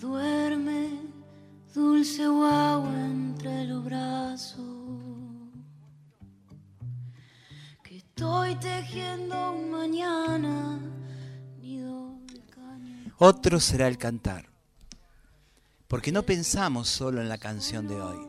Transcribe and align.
Duerme, 0.00 0.90
dulce 1.74 2.26
guau 2.28 2.86
entre 2.86 3.64
los 3.64 3.84
brazos. 3.84 4.64
Que 7.82 7.96
estoy 7.96 8.54
tejiendo 8.56 9.52
un 9.52 9.70
mañana. 9.72 10.78
Otro 13.20 13.58
será 13.58 13.88
el 13.88 13.98
cantar. 13.98 14.48
Porque 15.88 16.12
no 16.12 16.22
pensamos 16.22 16.88
solo 16.88 17.20
en 17.20 17.28
la 17.28 17.38
canción 17.38 17.88
de 17.88 18.00
hoy, 18.00 18.28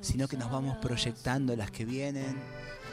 sino 0.00 0.28
que 0.28 0.36
nos 0.36 0.52
vamos 0.52 0.76
proyectando 0.76 1.56
las 1.56 1.72
que 1.72 1.84
vienen, 1.84 2.40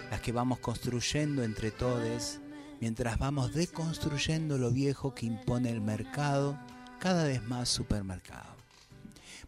las 0.09 0.21
que 0.21 0.31
vamos 0.31 0.57
construyendo 0.57 1.43
entre 1.43 1.69
todos, 1.69 2.39
mientras 2.79 3.19
vamos 3.19 3.53
deconstruyendo 3.53 4.57
lo 4.57 4.71
viejo 4.71 5.13
que 5.13 5.27
impone 5.27 5.69
el 5.69 5.81
mercado, 5.81 6.57
cada 7.01 7.23
vez 7.23 7.41
más 7.41 7.67
supermercado. 7.67 8.55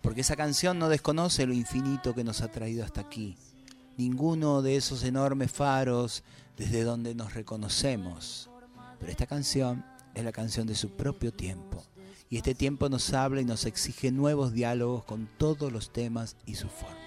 Porque 0.01 0.21
esa 0.21 0.35
canción 0.35 0.79
no 0.79 0.89
desconoce 0.89 1.45
lo 1.45 1.53
infinito 1.53 2.15
que 2.15 2.23
nos 2.23 2.41
ha 2.41 2.51
traído 2.51 2.83
hasta 2.83 3.01
aquí, 3.01 3.37
ninguno 3.95 4.63
de 4.63 4.75
esos 4.75 5.03
enormes 5.03 5.51
faros 5.51 6.23
desde 6.57 6.83
donde 6.83 7.13
nos 7.13 7.35
reconocemos. 7.35 8.49
Pero 8.99 9.11
esta 9.11 9.27
canción 9.27 9.85
es 10.15 10.23
la 10.23 10.31
canción 10.31 10.65
de 10.65 10.73
su 10.73 10.95
propio 10.97 11.31
tiempo. 11.31 11.85
Y 12.27 12.37
este 12.37 12.55
tiempo 12.55 12.89
nos 12.89 13.13
habla 13.13 13.39
y 13.41 13.45
nos 13.45 13.65
exige 13.65 14.11
nuevos 14.11 14.51
diálogos 14.53 15.03
con 15.03 15.29
todos 15.37 15.71
los 15.71 15.93
temas 15.93 16.35
y 16.47 16.55
sus 16.55 16.71
formas. 16.71 16.99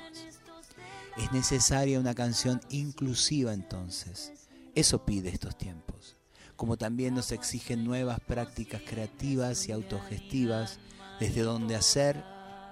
Es 1.16 1.32
necesaria 1.32 1.98
una 1.98 2.14
canción 2.14 2.60
inclusiva 2.70 3.52
entonces. 3.52 4.32
Eso 4.76 5.04
pide 5.04 5.30
estos 5.30 5.58
tiempos. 5.58 6.16
Como 6.56 6.76
también 6.76 7.14
nos 7.14 7.32
exigen 7.32 7.84
nuevas 7.84 8.18
prácticas 8.20 8.82
creativas 8.86 9.68
y 9.68 9.72
autogestivas 9.72 10.78
desde 11.20 11.42
donde 11.42 11.76
hacer 11.76 12.22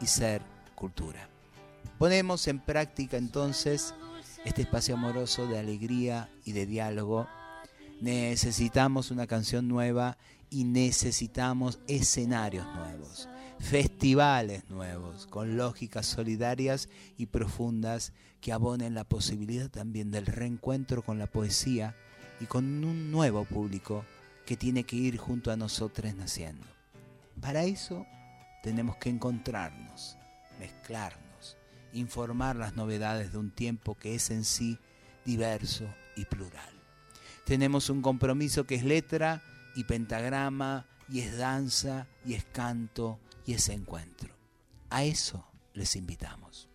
y 0.00 0.06
ser 0.06 0.42
cultura. 0.74 1.28
Ponemos 1.98 2.48
en 2.48 2.58
práctica 2.58 3.16
entonces 3.16 3.94
este 4.44 4.62
espacio 4.62 4.94
amoroso 4.94 5.46
de 5.46 5.58
alegría 5.58 6.28
y 6.44 6.52
de 6.52 6.66
diálogo. 6.66 7.26
Necesitamos 8.00 9.10
una 9.10 9.26
canción 9.26 9.68
nueva 9.68 10.18
y 10.50 10.64
necesitamos 10.64 11.78
escenarios 11.88 12.66
nuevos, 12.74 13.28
festivales 13.58 14.68
nuevos, 14.68 15.26
con 15.26 15.56
lógicas 15.56 16.06
solidarias 16.06 16.88
y 17.16 17.26
profundas 17.26 18.12
que 18.40 18.52
abonen 18.52 18.94
la 18.94 19.04
posibilidad 19.04 19.70
también 19.70 20.10
del 20.10 20.26
reencuentro 20.26 21.02
con 21.02 21.18
la 21.18 21.26
poesía 21.26 21.96
y 22.40 22.46
con 22.46 22.84
un 22.84 23.10
nuevo 23.10 23.44
público 23.44 24.04
que 24.46 24.56
tiene 24.56 24.84
que 24.84 24.96
ir 24.96 25.16
junto 25.16 25.50
a 25.50 25.56
nosotros 25.56 26.14
naciendo. 26.14 26.66
Para 27.40 27.64
eso 27.64 28.06
tenemos 28.62 28.96
que 28.96 29.10
encontrarnos, 29.10 30.16
mezclarnos, 30.58 31.56
informar 31.92 32.56
las 32.56 32.74
novedades 32.74 33.32
de 33.32 33.38
un 33.38 33.50
tiempo 33.50 33.94
que 33.94 34.14
es 34.14 34.30
en 34.30 34.44
sí 34.44 34.78
diverso 35.24 35.86
y 36.16 36.24
plural. 36.24 36.72
Tenemos 37.44 37.90
un 37.90 38.02
compromiso 38.02 38.64
que 38.64 38.74
es 38.74 38.84
letra 38.84 39.42
y 39.74 39.84
pentagrama 39.84 40.86
y 41.10 41.20
es 41.20 41.36
danza 41.36 42.06
y 42.24 42.34
es 42.34 42.44
canto 42.44 43.18
y 43.46 43.54
es 43.54 43.68
encuentro. 43.68 44.34
A 44.90 45.04
eso 45.04 45.46
les 45.74 45.96
invitamos. 45.96 46.68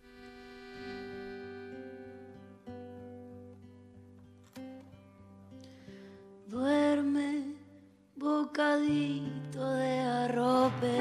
Duerme, 6.50 7.54
bocadito 8.16 9.72
de 9.74 10.00
arrope. 10.00 10.98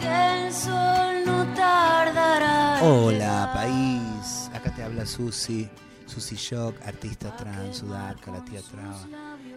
Que 0.00 0.46
el 0.46 0.52
sol 0.52 1.24
no 1.26 1.44
tardará. 1.54 2.78
Hola 2.84 3.50
país, 3.52 4.48
acá 4.54 4.72
te 4.72 4.84
habla 4.84 5.04
Susi, 5.04 5.68
Susi 6.06 6.36
Shock, 6.36 6.80
artista 6.86 7.36
trans, 7.36 7.78
sudaca, 7.78 8.30
la 8.30 8.44
tía 8.44 8.60
traba. 8.62 9.08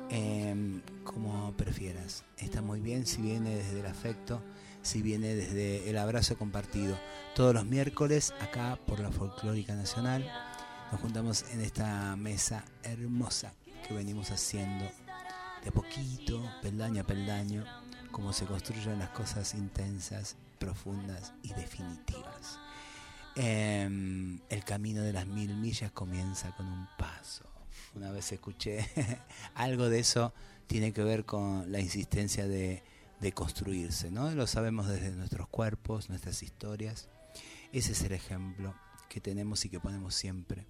Em, 0.10 0.82
como 1.04 1.54
prefieras, 1.54 2.24
está 2.40 2.64
muy 2.64 2.80
bien 2.80 3.06
si 3.06 3.22
viene 3.22 3.56
desde 3.56 3.82
el 3.82 3.86
afecto, 3.86 4.42
si 4.82 5.04
viene 5.04 5.36
desde 5.36 5.88
el 5.92 5.98
abrazo 6.00 6.36
compartido. 6.40 6.98
Todos 7.36 7.54
los 7.54 7.68
miércoles 7.68 8.34
acá 8.42 8.80
por 8.88 9.00
la 9.00 9.12
Folclórica 9.12 9.76
Nacional 9.76 10.26
nos 10.92 11.02
juntamos 11.02 11.44
en 11.52 11.62
esta 11.62 12.16
mesa 12.16 12.64
hermosa 12.84 13.54
que 13.86 13.94
venimos 13.94 14.32
haciendo 14.32 14.90
de 15.64 15.72
poquito, 15.72 16.42
peldaño 16.62 17.02
a 17.02 17.06
peldaño, 17.06 17.66
como 18.12 18.32
se 18.32 18.46
construyen 18.46 19.00
las 19.00 19.10
cosas 19.10 19.54
intensas, 19.54 20.38
profundas 20.60 21.34
y 21.44 21.54
definitivas. 21.54 22.60
Em, 23.36 24.40
el 24.50 24.64
camino 24.64 25.02
de 25.04 25.12
las 25.12 25.28
mil 25.28 25.56
millas 25.56 25.92
comienza 25.92 26.56
con 26.56 26.68
un 26.68 26.88
paso. 26.98 27.44
Una 27.94 28.12
vez 28.12 28.32
escuché 28.32 28.88
algo 29.56 29.90
de 29.90 30.00
eso, 30.00 30.34
tiene 30.68 30.94
que 30.94 31.04
ver 31.04 31.26
con 31.26 31.70
la 31.70 31.82
insistencia 31.82 32.48
de 32.48 32.82
construirse, 33.34 34.10
¿no? 34.10 34.32
Lo 34.32 34.48
sabemos 34.48 34.88
desde 34.88 35.12
nuestros 35.12 35.50
cuerpos, 35.50 36.10
nuestras 36.10 36.44
historias. 36.44 37.10
Ese 37.74 37.92
es 37.92 38.02
el 38.04 38.14
ejemplo 38.14 38.74
que 39.10 39.20
tenemos 39.20 39.66
y 39.66 39.70
que 39.70 39.82
ponemos 39.82 40.16
siempre 40.16 40.66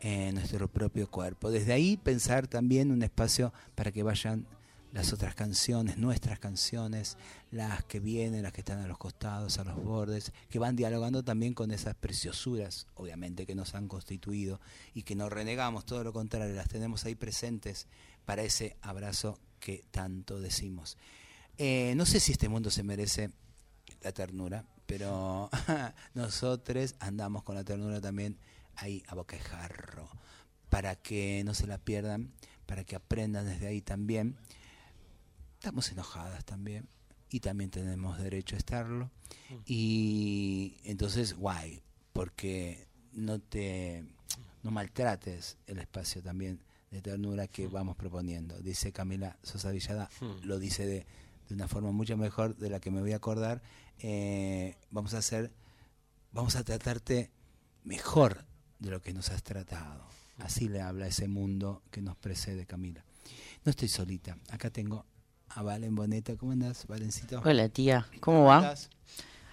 en 0.00 0.34
nuestro 0.34 0.68
propio 0.68 1.10
cuerpo. 1.10 1.50
Desde 1.50 1.72
ahí 1.72 1.96
pensar 1.96 2.46
también 2.46 2.90
un 2.90 3.02
espacio 3.02 3.52
para 3.74 3.92
que 3.92 4.02
vayan 4.02 4.46
las 4.92 5.12
otras 5.12 5.34
canciones, 5.34 5.98
nuestras 5.98 6.38
canciones, 6.38 7.18
las 7.50 7.84
que 7.84 8.00
vienen, 8.00 8.42
las 8.42 8.52
que 8.52 8.62
están 8.62 8.78
a 8.78 8.86
los 8.86 8.96
costados, 8.96 9.58
a 9.58 9.64
los 9.64 9.76
bordes, 9.82 10.32
que 10.48 10.58
van 10.58 10.74
dialogando 10.74 11.22
también 11.22 11.52
con 11.52 11.70
esas 11.70 11.94
preciosuras, 11.94 12.86
obviamente, 12.94 13.44
que 13.44 13.54
nos 13.54 13.74
han 13.74 13.88
constituido 13.88 14.58
y 14.94 15.02
que 15.02 15.14
no 15.14 15.28
renegamos, 15.28 15.84
todo 15.84 16.02
lo 16.02 16.14
contrario, 16.14 16.54
las 16.54 16.68
tenemos 16.68 17.04
ahí 17.04 17.14
presentes 17.14 17.88
para 18.24 18.42
ese 18.42 18.76
abrazo 18.80 19.38
que 19.60 19.84
tanto 19.90 20.40
decimos. 20.40 20.96
Eh, 21.58 21.92
no 21.96 22.06
sé 22.06 22.18
si 22.18 22.32
este 22.32 22.48
mundo 22.48 22.70
se 22.70 22.82
merece 22.82 23.30
la 24.02 24.12
ternura, 24.12 24.64
pero 24.86 25.50
nosotros 26.14 26.94
andamos 27.00 27.42
con 27.42 27.54
la 27.54 27.64
ternura 27.64 28.00
también 28.00 28.38
ahí 28.76 29.02
a 29.08 29.14
boca 29.14 29.36
de 29.36 29.42
jarro, 29.42 30.08
para 30.68 30.96
que 30.96 31.42
no 31.44 31.54
se 31.54 31.66
la 31.66 31.78
pierdan, 31.78 32.32
para 32.66 32.84
que 32.84 32.96
aprendan 32.96 33.46
desde 33.46 33.66
ahí 33.66 33.80
también. 33.82 34.36
Estamos 35.54 35.90
enojadas 35.90 36.44
también 36.44 36.88
y 37.30 37.40
también 37.40 37.70
tenemos 37.70 38.18
derecho 38.18 38.56
a 38.56 38.58
estarlo. 38.58 39.10
Y 39.64 40.76
entonces, 40.84 41.34
guay, 41.34 41.82
porque 42.12 42.86
no 43.12 43.40
te 43.40 44.04
no 44.62 44.72
maltrates 44.72 45.58
el 45.68 45.78
espacio 45.78 46.22
también 46.22 46.60
de 46.90 47.00
ternura 47.00 47.46
que 47.46 47.68
vamos 47.68 47.96
proponiendo. 47.96 48.58
Dice 48.58 48.92
Camila 48.92 49.38
Sosa 49.42 49.70
Villada, 49.70 50.10
lo 50.42 50.58
dice 50.58 50.86
de, 50.86 51.06
de 51.48 51.54
una 51.54 51.68
forma 51.68 51.92
mucho 51.92 52.16
mejor 52.16 52.56
de 52.56 52.70
la 52.70 52.80
que 52.80 52.90
me 52.90 53.00
voy 53.00 53.12
a 53.12 53.16
acordar. 53.16 53.62
Eh, 53.98 54.76
vamos 54.90 55.14
a 55.14 55.18
hacer, 55.18 55.52
vamos 56.32 56.56
a 56.56 56.64
tratarte 56.64 57.30
mejor 57.84 58.44
de 58.78 58.90
lo 58.90 59.00
que 59.00 59.12
nos 59.12 59.30
has 59.30 59.42
tratado. 59.42 60.04
Así 60.38 60.68
le 60.68 60.80
habla 60.80 61.06
ese 61.06 61.28
mundo 61.28 61.82
que 61.90 62.00
nos 62.02 62.16
precede, 62.16 62.66
Camila. 62.66 63.04
No 63.64 63.70
estoy 63.70 63.88
solita. 63.88 64.36
Acá 64.50 64.70
tengo 64.70 65.04
a 65.48 65.62
Valen 65.62 65.94
Boneta. 65.94 66.36
¿Cómo 66.36 66.52
andás, 66.52 66.86
Valencito? 66.86 67.40
Hola 67.44 67.68
tía, 67.68 68.06
¿cómo 68.20 68.44
va? 68.44 68.58
estás? 68.58 68.90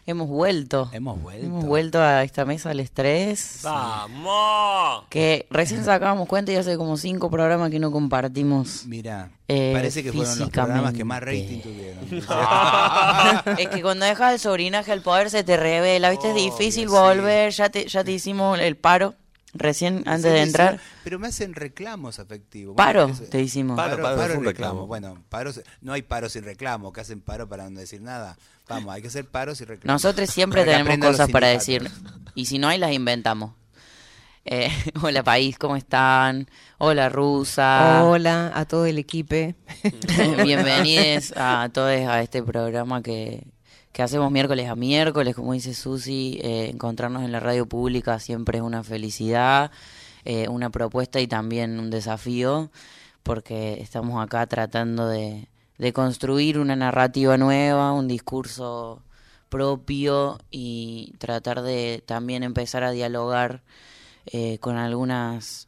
Hemos 0.05 0.27
vuelto. 0.27 0.89
Hemos 0.91 1.21
vuelto. 1.21 1.45
Hemos 1.45 1.65
vuelto 1.65 2.01
a 2.01 2.23
esta 2.23 2.43
mesa 2.43 2.69
del 2.69 2.81
estrés. 2.81 3.59
¡Vamos! 3.63 5.05
Que 5.09 5.47
recién 5.49 5.83
sacábamos 5.85 6.27
cuenta 6.27 6.51
y 6.51 6.55
hace 6.57 6.75
como 6.77 6.97
cinco 6.97 7.29
programas 7.31 7.71
que 7.71 7.79
no 7.79 7.89
compartimos. 7.91 8.85
Mira, 8.85 9.29
Eh, 9.47 9.71
parece 9.73 10.03
que 10.03 10.11
fueron 10.11 10.39
los 10.39 10.49
programas 10.49 10.93
que 10.93 11.05
más 11.05 11.21
rating 11.21 11.61
tuvieron. 11.61 12.03
es 13.57 13.67
que 13.69 13.81
cuando 13.81 14.05
dejas 14.05 14.33
el 14.33 14.39
sobrinaje 14.39 14.91
al 14.91 15.01
poder 15.01 15.29
se 15.29 15.43
te 15.43 15.55
revela, 15.57 16.09
¿viste? 16.09 16.27
es 16.27 16.33
Obvio, 16.33 16.51
difícil 16.51 16.89
sí. 16.89 16.93
volver, 16.93 17.51
ya 17.51 17.69
te, 17.69 17.87
ya 17.87 18.03
te 18.03 18.11
hicimos 18.11 18.59
el 18.59 18.75
paro 18.75 19.15
recién 19.53 20.03
antes 20.05 20.31
de 20.31 20.41
entrar. 20.41 20.77
sí, 20.79 20.83
Pero 21.03 21.19
me 21.19 21.27
hacen 21.27 21.53
reclamos 21.53 22.19
afectivos. 22.19 22.75
Paro, 22.75 23.07
Bueno, 23.07 23.23
te 23.29 23.41
hicimos. 23.41 23.75
Paro, 23.77 24.01
paro, 24.01 24.17
paro 24.17 24.33
es 24.33 24.35
y 24.35 24.37
un 24.39 24.45
reclamo. 24.45 24.71
reclamo. 24.73 24.87
Bueno, 24.87 25.23
paros, 25.29 25.61
no 25.81 25.93
hay 25.93 26.01
paro 26.01 26.29
sin 26.29 26.43
reclamo, 26.43 26.91
que 26.91 27.01
hacen 27.01 27.21
paro 27.21 27.47
para 27.47 27.69
no 27.69 27.79
decir 27.79 28.01
nada. 28.01 28.37
Vamos, 28.67 28.93
hay 28.93 29.01
que 29.01 29.09
hacer 29.09 29.25
paros 29.25 29.61
y 29.61 29.65
reclamos. 29.65 30.03
Nosotros 30.03 30.29
siempre 30.29 30.63
tenemos 30.65 30.97
cosas 30.97 31.29
para 31.29 31.47
decir. 31.47 31.89
Y 32.35 32.45
si 32.45 32.57
no 32.59 32.67
hay, 32.67 32.77
las 32.79 32.91
inventamos. 32.93 33.53
Eh, 34.45 34.69
hola 35.01 35.23
país, 35.23 35.57
¿cómo 35.57 35.75
están? 35.77 36.49
Hola 36.77 37.07
Rusa. 37.09 38.03
Hola 38.03 38.51
a 38.53 38.65
todo 38.65 38.85
el 38.85 38.97
equipo. 38.97 39.35
Bienvenidos 40.43 41.33
a 41.37 41.69
todos 41.71 41.91
a 41.91 42.21
este 42.21 42.43
programa 42.43 43.01
que, 43.01 43.47
que 43.93 44.01
hacemos 44.01 44.31
miércoles 44.31 44.67
a 44.69 44.75
miércoles, 44.75 45.35
como 45.35 45.53
dice 45.53 45.75
Susi, 45.75 46.39
eh, 46.41 46.69
encontrarnos 46.73 47.23
en 47.23 47.31
la 47.31 47.39
radio 47.39 47.67
pública 47.67 48.19
siempre 48.19 48.57
es 48.57 48.63
una 48.63 48.83
felicidad, 48.83 49.71
eh, 50.25 50.47
una 50.49 50.71
propuesta 50.71 51.21
y 51.21 51.27
también 51.27 51.79
un 51.79 51.91
desafío, 51.91 52.71
porque 53.21 53.79
estamos 53.81 54.21
acá 54.21 54.47
tratando 54.47 55.07
de, 55.07 55.47
construir 55.93 56.59
una 56.59 56.75
narrativa 56.77 57.37
nueva, 57.37 57.91
un 57.91 58.07
discurso 58.07 59.03
propio 59.49 60.39
y 60.49 61.13
tratar 61.19 61.61
de 61.61 62.01
también 62.05 62.41
empezar 62.41 62.83
a 62.85 62.91
dialogar 62.91 63.63
eh, 64.25 64.59
con 64.59 64.77
algunas 64.77 65.67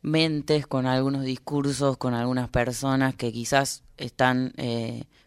mentes, 0.00 0.66
con 0.68 0.86
algunos 0.86 1.24
discursos, 1.24 1.96
con 1.96 2.14
algunas 2.14 2.48
personas 2.48 3.16
que 3.16 3.32
quizás 3.32 3.82
están 3.96 4.52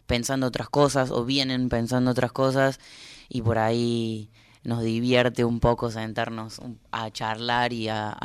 pensando 0.06 0.46
otras 0.46 0.68
cosas 0.68 1.10
o 1.10 1.24
vienen 1.24 1.68
pensando 1.68 2.10
otras 2.10 2.32
cosas 2.32 2.80
y 3.28 3.42
por 3.42 3.58
ahí 3.58 4.30
nos 4.64 4.82
divierte 4.82 5.44
un 5.44 5.60
poco 5.60 5.90
sentarnos 5.90 6.60
a 6.90 7.10
charlar 7.10 7.72
y 7.72 7.88
a, 7.88 8.16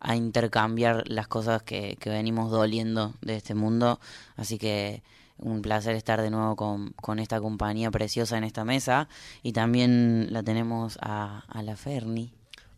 a, 0.00 0.16
intercambiar 0.16 1.08
las 1.08 1.28
cosas 1.28 1.62
que, 1.62 1.96
venimos 2.04 2.50
doliendo 2.50 3.14
de 3.22 3.36
este 3.36 3.54
mundo. 3.54 4.00
Así 4.36 4.58
que 4.58 5.02
un 5.38 5.62
placer 5.62 5.96
estar 5.96 6.20
de 6.20 6.30
nuevo 6.30 6.56
con, 6.56 6.90
con 6.90 7.18
esta 7.18 7.40
compañía 7.40 7.90
preciosa 7.90 8.36
en 8.36 8.44
esta 8.44 8.64
mesa 8.64 9.08
y 9.42 9.52
también 9.52 10.28
la 10.30 10.42
tenemos 10.42 10.98
a, 11.00 11.44
a 11.48 11.62
la 11.62 11.76
Ferni. 11.76 12.32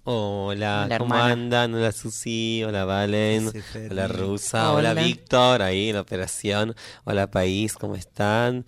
Hola, 0.09 0.87
¿cómo 0.99 1.17
andan? 1.17 1.75
Hola 1.75 1.91
Susi, 1.91 2.63
hola 2.63 2.85
Valen, 2.85 3.51
hola 3.91 4.07
Rusa, 4.07 4.73
hola. 4.73 4.95
Víctor, 4.95 5.63
ahí 5.63 5.89
en 5.89 5.97
la 5.97 6.03
operación, 6.03 6.77
hola 7.03 7.29
país, 7.29 7.75
¿cómo 7.75 7.97
están? 7.97 8.65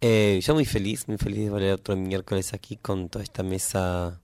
Eh, 0.00 0.40
yo 0.42 0.54
muy 0.54 0.64
feliz, 0.64 1.06
muy 1.06 1.18
feliz 1.18 1.44
de 1.44 1.50
volver 1.50 1.74
otro 1.74 1.94
miércoles 1.94 2.52
aquí 2.52 2.78
con 2.78 3.08
toda 3.08 3.22
esta 3.22 3.44
mesa 3.44 4.20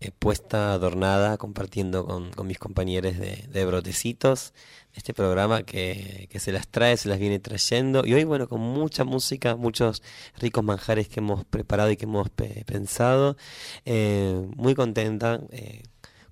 eh, 0.00 0.10
puesta, 0.10 0.72
adornada, 0.72 1.38
compartiendo 1.38 2.04
con, 2.04 2.32
mis 2.44 2.58
compañeros 2.58 3.16
de, 3.16 3.44
de, 3.48 3.64
Brotecitos, 3.64 4.52
este 4.94 5.14
programa 5.14 5.62
que, 5.62 6.26
que, 6.28 6.40
se 6.40 6.50
las 6.50 6.66
trae, 6.66 6.96
se 6.96 7.08
las 7.08 7.20
viene 7.20 7.38
trayendo. 7.38 8.04
Y 8.04 8.14
hoy, 8.14 8.24
bueno, 8.24 8.48
con 8.48 8.60
mucha 8.60 9.04
música, 9.04 9.54
muchos 9.54 10.02
ricos 10.38 10.64
manjares 10.64 11.06
que 11.06 11.20
hemos 11.20 11.44
preparado 11.44 11.92
y 11.92 11.96
que 11.96 12.06
hemos 12.06 12.30
pensado. 12.30 13.36
Eh, 13.84 14.44
muy 14.56 14.74
contenta 14.74 15.40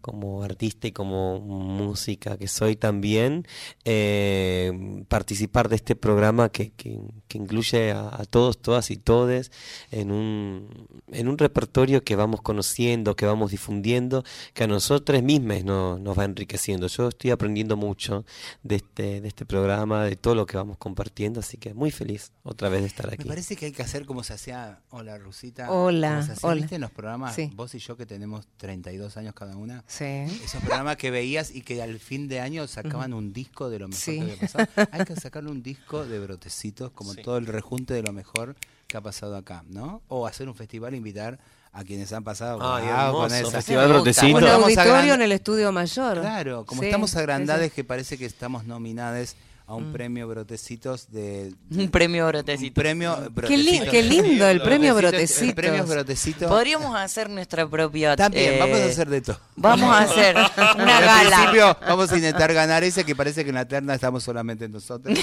como 0.09 0.43
artista 0.43 0.89
y 0.89 0.93
como 0.93 1.39
música 1.39 2.39
que 2.39 2.49
soy 2.49 2.77
también, 2.77 3.47
eh, 3.85 5.05
participar 5.09 5.69
de 5.69 5.77
este 5.77 5.97
programa 5.97 6.49
que, 6.49 6.71
que, 6.71 6.99
incluye 7.35 7.93
a, 7.93 8.25
todos, 8.29 8.59
todas 8.59 8.91
y 8.91 8.97
todes 8.97 9.53
en 9.91 10.11
un, 10.11 10.89
en 11.13 11.29
un 11.29 11.37
repertorio 11.37 12.03
que 12.03 12.17
vamos 12.17 12.41
conociendo, 12.41 13.15
que 13.17 13.27
vamos 13.27 13.51
difundiendo, 13.51 14.25
que 14.55 14.65
a 14.65 14.67
nosotros 14.67 15.23
mismos 15.23 15.63
no, 15.65 15.99
nos 15.99 16.19
va 16.19 16.25
enriqueciendo. 16.25 16.87
Yo 16.87 17.09
estoy 17.09 17.31
aprendiendo 17.31 17.77
mucho 17.77 18.25
de 18.63 18.77
este, 18.77 19.21
de 19.21 19.29
este 19.29 19.45
programa, 19.45 20.05
de 20.05 20.17
todo 20.17 20.35
lo 20.35 20.47
que 20.47 20.57
vamos 20.57 20.79
compartiendo, 20.79 21.41
así 21.41 21.59
que 21.59 21.75
muy 21.75 21.91
feliz 21.91 22.33
otra 22.43 22.71
vez 22.71 22.81
de 22.81 22.87
estar 22.89 23.07
aquí. 23.09 23.19
Me 23.25 23.27
parece 23.27 23.57
que 23.57 23.67
hay 23.67 23.73
que 23.73 23.83
hacer 23.83 24.07
como 24.07 24.23
se 24.25 24.33
hacía, 24.33 24.81
hola 24.89 25.19
Rusita, 25.19 25.71
hola, 25.71 26.27
hola. 26.43 26.67
en 26.71 26.81
los 26.81 26.91
programas, 26.91 27.37
vos 27.55 27.75
y 27.75 27.79
yo 27.79 27.97
que 27.97 28.07
tenemos 28.07 28.47
32 28.57 29.17
años 29.19 29.35
cada 29.35 29.57
una? 29.57 29.85
Sí. 29.87 29.98
Esos 30.01 30.61
programas 30.63 30.97
que 30.97 31.11
veías 31.11 31.55
y 31.55 31.63
que 31.63 31.83
al 31.83 31.99
fin 31.99 32.29
de 32.29 32.41
año 32.41 32.67
sacaban 32.67 33.13
un 33.13 33.33
disco 33.33 33.71
de 33.71 33.79
lo 33.81 33.89
mejor 33.89 34.05
que 34.05 34.21
había 34.21 34.37
pasado. 34.37 34.67
Hay 34.93 35.05
que 35.05 35.17
sacarle 35.17 35.51
un 35.51 35.63
disco 35.63 36.05
de 36.05 36.19
brotecitos, 36.19 36.91
como 36.93 37.15
todo 37.15 37.39
el 37.39 37.47
rejunte 37.47 37.95
de 37.95 38.03
lo 38.03 38.13
mejor 38.13 38.57
que 38.87 38.97
ha 38.97 39.01
pasado 39.01 39.37
acá, 39.37 39.65
¿no? 39.69 40.03
O 40.09 40.27
hacer 40.27 40.49
un 40.49 40.55
festival, 40.55 40.95
invitar 40.95 41.39
a 41.73 41.85
quienes 41.85 42.13
han 42.13 42.25
pasado 42.25 42.59
ah, 42.63 43.11
con 43.13 43.33
esa. 43.33 43.51
Festival 43.51 43.89
Brotecitos. 43.89 44.43
Un 44.43 44.49
auditorio 44.49 45.15
en 45.15 45.23
el 45.23 45.33
estudio 45.33 45.71
mayor. 45.73 46.21
Claro, 46.21 46.65
como 46.65 46.83
estamos 46.83 47.15
agrandades 47.17 47.73
que 47.73 47.85
parece 47.85 48.17
que 48.19 48.27
estamos 48.27 48.65
nominadas 48.65 49.37
a 49.69 49.75
un 49.75 49.91
mm. 49.91 49.93
premio 49.93 50.27
Brotecitos 50.27 51.13
de, 51.13 51.53
Un 51.71 51.91
premio 51.91 52.27
Brotecitos. 52.27 52.75
premio 52.75 53.15
Brotecitos. 53.31 53.89
Qué, 53.91 54.03
lindo 54.03 54.49
el 54.49 54.63
premio 54.63 54.95
Brotecitos. 54.95 55.55
premio 55.55 55.85
Brotecitos. 55.85 56.49
Podríamos 56.49 56.97
hacer 56.97 57.29
nuestra 57.29 57.69
propia... 57.69 58.17
También, 58.17 58.55
eh, 58.55 58.59
vamos 58.59 58.81
a 58.81 58.85
hacer 58.87 59.11
de 59.11 59.21
todo. 59.21 59.39
Vamos 59.57 59.95
a 59.95 59.99
hacer 59.99 60.37
una 60.75 61.01
gala. 61.01 61.21
Al 61.21 61.27
principio 61.27 61.77
vamos 61.87 62.11
a 62.11 62.17
intentar 62.17 62.55
ganar 62.55 62.83
ese 62.83 63.05
que 63.05 63.15
parece 63.15 63.45
que 63.45 63.51
en 63.51 63.57
la 63.57 63.69
terna 63.69 63.95
estamos 63.95 64.25
solamente 64.25 64.67
nosotros. 64.71 65.19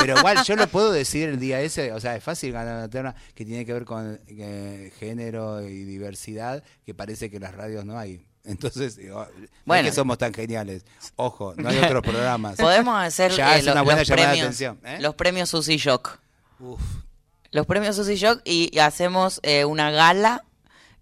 pero 0.00 0.16
igual 0.16 0.42
yo 0.42 0.56
lo 0.56 0.66
puedo 0.68 0.90
decir 0.90 1.28
el 1.28 1.38
día 1.38 1.60
ese, 1.60 1.92
o 1.92 2.00
sea, 2.00 2.16
es 2.16 2.24
fácil 2.24 2.52
ganar 2.52 2.80
la 2.80 2.88
terna 2.88 3.14
que 3.34 3.44
tiene 3.44 3.66
que 3.66 3.74
ver 3.74 3.84
con 3.84 4.18
eh, 4.26 4.90
género 4.98 5.60
y 5.60 5.84
diversidad, 5.84 6.64
que 6.86 6.94
parece 6.94 7.30
que 7.30 7.38
las 7.38 7.54
radios 7.54 7.84
no 7.84 7.98
hay 7.98 8.24
entonces, 8.44 8.96
digo, 8.96 9.26
bueno. 9.64 9.88
que 9.88 9.94
somos 9.94 10.18
tan 10.18 10.34
geniales. 10.34 10.84
Ojo, 11.16 11.54
no 11.56 11.68
hay 11.68 11.78
otros 11.78 12.02
programas. 12.02 12.56
Podemos 12.58 13.00
hacer 13.00 13.30
ya 13.32 13.58
eh, 13.58 13.62
una 13.70 13.82
buena 13.82 14.00
los, 14.00 14.08
llamada 14.08 14.28
premios, 14.30 14.58
de 14.58 14.66
atención. 14.66 14.80
¿eh? 14.84 14.98
Los 15.00 15.14
premios 15.14 15.48
Susy 15.48 15.76
Shock. 15.76 16.18
Los 17.50 17.66
premios 17.66 17.96
Susy 17.96 18.16
Shock 18.16 18.40
y, 18.44 18.76
hacemos 18.78 19.40
eh, 19.42 19.64
una 19.64 19.90
gala 19.90 20.44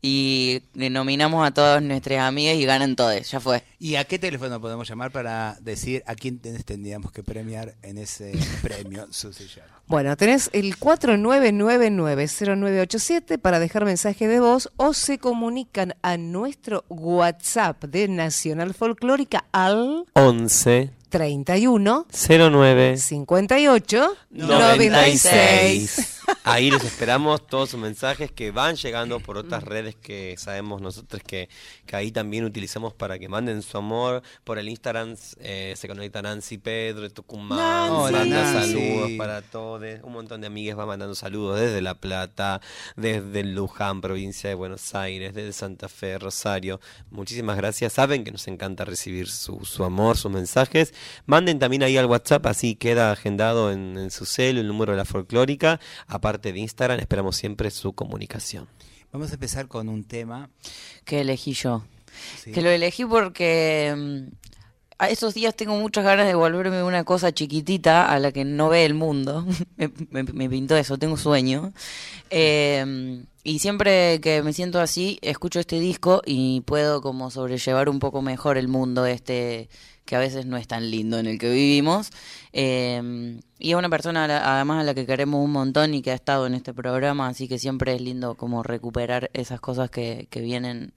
y 0.02 0.62
nominamos 0.75 1.47
a 1.47 1.50
todas 1.50 1.82
nuestras 1.82 2.20
amigas 2.20 2.56
y 2.56 2.64
ganan 2.64 2.97
todas, 2.97 3.31
ya 3.31 3.38
fue. 3.41 3.62
¿Y 3.79 3.97
a 3.97 4.05
qué 4.05 4.19
teléfono 4.19 4.58
podemos 4.61 4.88
llamar 4.88 5.11
para 5.11 5.58
decir 5.61 6.02
a 6.06 6.14
quién 6.14 6.38
tendríamos 6.38 7.12
que 7.12 7.23
premiar 7.23 7.75
en 7.82 7.99
ese 7.99 8.32
premio 8.62 9.06
Shock? 9.11 9.62
Bueno, 9.87 10.17
tenés 10.17 10.49
el 10.52 10.79
4999-0987 10.79 13.38
para 13.38 13.58
dejar 13.58 13.85
mensaje 13.85 14.26
de 14.29 14.41
voz 14.41 14.70
o 14.76 14.94
se 14.94 15.19
comunican 15.19 15.94
a 16.02 16.17
nuestro 16.17 16.85
WhatsApp 16.88 17.85
de 17.85 18.08
Nacional 18.08 18.73
Folclórica 18.73 19.44
al 19.52 20.06
11 20.12 21.00
31 21.11 22.07
09 22.29 22.97
58 22.97 24.17
96. 24.31 26.21
Ahí 26.45 26.71
les 26.71 26.85
esperamos 26.85 27.47
todos 27.47 27.71
sus 27.71 27.81
mensajes 27.81 28.31
que 28.31 28.51
van 28.51 28.77
llegando 28.77 29.19
por 29.21 29.37
otras 29.37 29.65
redes 29.65 29.97
que 29.97 30.37
sabemos 30.39 30.81
nosotros 30.81 31.23
que, 31.27 31.49
que 31.87 31.97
ahí 31.97 32.12
también 32.12 32.45
utilizamos 32.45 32.95
para 32.95 33.19
que 33.19 33.29
manden 33.29 33.62
su 33.62 33.77
amor. 33.77 34.23
Por 34.45 34.59
el 34.59 34.69
Instagram 34.69 35.17
eh, 35.41 35.75
se 35.77 35.89
conecta 35.89 36.23
Nancy 36.23 36.59
Pedro 36.59 37.03
de 37.03 37.11
Tucumán, 37.11 38.12
manda 38.12 38.53
saludos 38.53 39.11
para 39.19 39.43
todos. 39.43 39.83
Un 40.03 40.12
montón 40.12 40.41
de 40.41 40.47
amigas 40.47 40.79
va 40.79 40.87
mandando 40.87 41.15
saludos 41.15 41.61
desde 41.61 41.81
La 41.81 41.95
Plata, 41.95 42.61
desde 42.97 43.45
Luján, 43.45 44.01
provincia 44.01 44.49
de 44.49 44.55
Buenos 44.55 44.95
Aires, 44.95 45.35
desde 45.35 45.53
Santa 45.53 45.89
Fe, 45.89 46.19
Rosario. 46.19 46.81
Muchísimas 47.11 47.57
gracias. 47.57 47.95
Saben 47.95 48.25
que 48.25 48.31
nos 48.31 48.47
encanta 48.49 48.85
recibir 48.85 49.29
su, 49.29 49.64
su 49.64 49.85
amor, 49.85 50.17
sus 50.17 50.31
mensajes. 50.31 50.95
Manden 51.26 51.59
también 51.59 51.83
ahí 51.83 51.97
al 51.97 52.07
WhatsApp, 52.07 52.47
así 52.47 52.75
queda 52.75 53.12
agendado 53.12 53.73
en, 53.73 54.11
su 54.11 54.26
cel 54.26 54.59
el 54.59 54.66
número 54.66 54.92
de 54.92 54.99
la 54.99 55.04
folclórica. 55.04 55.80
Aparte 56.07 56.52
de 56.52 56.61
Instagram, 56.61 57.00
esperamos 57.00 57.37
siempre 57.37 57.71
su 57.71 57.92
comunicación. 57.92 58.69
Vamos 59.12 59.30
a 59.30 59.35
empezar 59.35 59.69
con 59.69 59.88
un 59.88 60.04
tema 60.04 60.50
que 61.04 61.21
elegí 61.21 61.52
yo. 61.52 61.85
Que 62.45 62.62
lo 62.62 62.71
elegí 62.71 63.04
porque 63.04 63.95
mm, 63.97 64.35
a 64.99 65.09
esos 65.09 65.35
días 65.35 65.54
tengo 65.54 65.76
muchas 65.76 66.04
ganas 66.04 66.26
de 66.26 66.35
volverme 66.35 66.83
una 66.83 67.04
cosa 67.04 67.33
chiquitita 67.33 68.11
a 68.11 68.19
la 68.19 68.33
que 68.33 68.45
no 68.45 68.69
ve 68.69 68.85
el 68.85 68.95
mundo. 68.95 69.47
me, 70.11 70.49
pintó 70.49 70.76
eso, 70.76 70.99
tengo 70.99 71.16
sueño. 71.16 71.73
Eh, 72.30 73.25
y 73.42 73.59
siempre 73.61 74.21
que 74.21 74.42
me 74.42 74.52
siento 74.52 74.80
así, 74.80 75.19
escucho 75.23 75.61
este 75.61 75.80
disco 75.80 76.21
y 76.26 76.61
puedo 76.62 77.00
como 77.00 77.30
sobrellevar 77.30 77.88
un 77.88 77.99
poco 77.99 78.21
mejor 78.21 78.59
el 78.59 78.69
mundo 78.69 79.07
este 79.07 79.71
que 80.11 80.17
a 80.17 80.19
veces 80.19 80.45
no 80.45 80.57
es 80.57 80.67
tan 80.67 80.90
lindo 80.90 81.21
en 81.21 81.29
el 81.29 81.38
que 81.38 81.49
vivimos. 81.49 82.11
Eh, 82.52 83.38
y 83.61 83.71
es 83.71 83.76
una 83.76 83.88
persona 83.88 84.25
además 84.25 84.81
a 84.81 84.85
la 84.85 84.93
que 84.93 85.07
queremos 85.07 85.45
un 85.45 85.52
montón 85.52 85.95
y 85.95 86.02
que 86.02 86.11
ha 86.11 86.14
estado 86.14 86.49
en 86.49 86.55
este 86.55 86.75
programa, 86.75 87.29
así 87.29 87.47
que 87.47 87.61
siempre 87.61 87.95
es 87.95 88.00
lindo 88.00 88.35
como 88.35 88.64
recuperar 88.64 89.31
esas 89.35 89.61
cosas 89.61 89.88
que, 89.88 90.26
vienen 90.35 90.93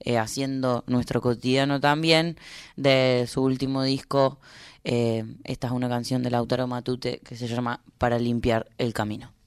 eh, 0.00 0.18
haciendo 0.18 0.84
nuestro 0.86 1.22
cotidiano 1.22 1.80
también. 1.80 2.36
De 2.76 3.24
su 3.26 3.42
último 3.42 3.84
disco, 3.84 4.38
eh, 4.84 5.24
esta 5.44 5.68
es 5.68 5.72
una 5.72 5.88
canción 5.88 6.22
del 6.22 6.34
autor 6.34 6.66
Matute 6.66 7.20
que 7.24 7.36
se 7.36 7.48
llama 7.48 7.80
Para 7.96 8.18
limpiar 8.18 8.68
el 8.76 8.92
camino. 8.92 9.37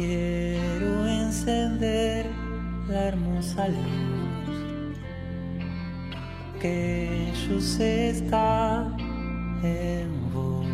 Quiero 0.00 1.06
encender 1.06 2.24
la 2.88 3.08
hermosa 3.08 3.68
luz 3.68 4.96
que 6.58 7.34
sé 7.60 8.08
está 8.08 8.88
en 9.62 10.08
vos. 10.32 10.64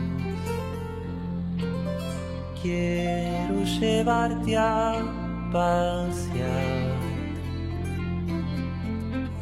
Quiero 2.63 3.65
llevarte 3.81 4.57
a 4.57 4.95
pasear 5.53 6.95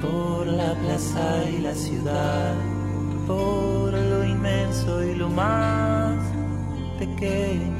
por 0.00 0.46
la 0.46 0.72
plaza 0.80 1.44
y 1.50 1.60
la 1.60 1.74
ciudad, 1.74 2.54
por 3.26 3.92
lo 3.92 4.24
inmenso 4.24 5.04
y 5.04 5.14
lo 5.14 5.28
más 5.28 6.16
pequeño. 6.98 7.73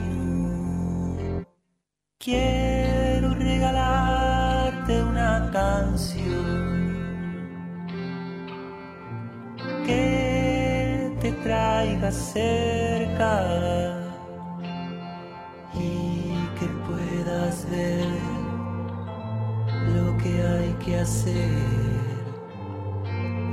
Quiero 2.25 3.35
regalarte 3.35 5.02
una 5.02 5.50
canción 5.52 6.97
que 9.85 11.12
te 11.21 11.33
traiga 11.33 12.11
cerca 12.11 13.43
y 15.75 16.33
que 16.59 16.66
puedas 16.88 17.71
ver 17.71 18.07
lo 19.95 20.16
que 20.16 20.43
hay 20.43 20.73
que 20.83 21.00
hacer 21.00 21.50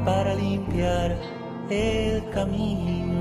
para 0.06 0.34
limpiar 0.34 1.18
el 1.70 2.24
camino. 2.30 3.21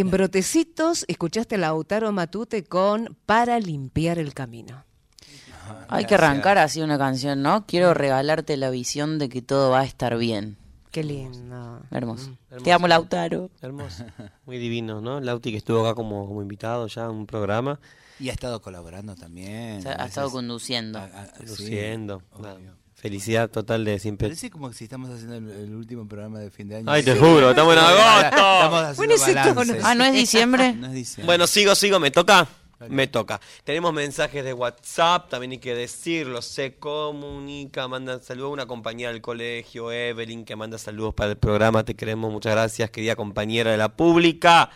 En 0.00 0.10
Brotecitos 0.10 1.06
escuchaste 1.08 1.54
a 1.54 1.58
Lautaro 1.58 2.12
Matute 2.12 2.64
con 2.64 3.16
Para 3.24 3.58
limpiar 3.58 4.18
el 4.18 4.34
camino. 4.34 4.84
Hay 5.88 6.04
que 6.04 6.16
arrancar 6.16 6.58
así 6.58 6.82
una 6.82 6.98
canción, 6.98 7.40
¿no? 7.40 7.64
Quiero 7.64 7.94
regalarte 7.94 8.58
la 8.58 8.68
visión 8.68 9.18
de 9.18 9.30
que 9.30 9.40
todo 9.40 9.70
va 9.70 9.80
a 9.80 9.84
estar 9.84 10.18
bien. 10.18 10.58
Qué 10.90 11.02
lindo. 11.02 11.80
Hermoso. 11.90 12.36
Hermoso. 12.50 12.62
Te 12.62 12.72
amo, 12.74 12.88
Lautaro. 12.88 13.50
Hermoso. 13.62 14.04
Muy 14.44 14.58
divino, 14.58 15.00
¿no? 15.00 15.18
Lauti 15.18 15.50
que 15.50 15.56
estuvo 15.56 15.80
acá 15.86 15.94
como, 15.94 16.26
como 16.26 16.42
invitado 16.42 16.86
ya 16.88 17.04
en 17.06 17.12
un 17.12 17.26
programa, 17.26 17.80
Y 18.20 18.28
ha 18.28 18.32
estado 18.32 18.60
colaborando 18.60 19.14
también. 19.14 19.78
O 19.78 19.82
sea, 19.82 19.92
a 19.92 20.02
ha 20.02 20.06
estado 20.08 20.26
veces. 20.26 20.36
conduciendo. 20.36 21.00
Sí, 21.38 21.46
luciendo. 21.46 22.22
Felicidad 22.96 23.50
total 23.50 23.84
de 23.84 23.98
siempre. 23.98 24.28
Parece 24.28 24.48
como 24.50 24.72
si 24.72 24.84
estamos 24.84 25.10
haciendo 25.10 25.36
el, 25.36 25.50
el 25.50 25.74
último 25.74 26.08
programa 26.08 26.38
de 26.40 26.50
fin 26.50 26.66
de 26.68 26.76
año. 26.76 26.90
Ay, 26.90 27.02
te 27.02 27.14
juro, 27.14 27.50
estamos 27.50 27.74
en 27.74 27.78
agosto. 27.78 28.26
Estamos 28.26 28.82
haciendo 28.82 29.54
balance. 29.54 29.80
Ah, 29.84 29.94
¿no 29.94 30.04
es 30.04 30.14
diciembre? 30.14 30.72
No 30.76 30.86
es 30.86 30.92
diciembre. 30.94 31.26
Bueno, 31.26 31.46
sigo, 31.46 31.74
sigo, 31.74 32.00
¿me 32.00 32.10
toca? 32.10 32.48
Me 32.88 33.06
toca. 33.06 33.40
Tenemos 33.64 33.92
mensajes 33.92 34.44
de 34.44 34.52
WhatsApp, 34.52 35.28
también 35.30 35.52
hay 35.52 35.58
que 35.58 35.74
decirlo. 35.74 36.40
Se 36.40 36.74
comunica, 36.76 37.86
manda 37.88 38.20
saludos 38.20 38.50
a 38.50 38.52
una 38.52 38.66
compañera 38.66 39.12
del 39.12 39.22
colegio, 39.22 39.92
Evelyn, 39.92 40.44
que 40.44 40.56
manda 40.56 40.78
saludos 40.78 41.14
para 41.14 41.32
el 41.32 41.36
programa. 41.36 41.84
Te 41.84 41.94
queremos, 41.94 42.32
muchas 42.32 42.52
gracias, 42.52 42.90
querida 42.90 43.16
compañera 43.16 43.70
de 43.70 43.76
la 43.78 43.94
pública. 43.96 44.70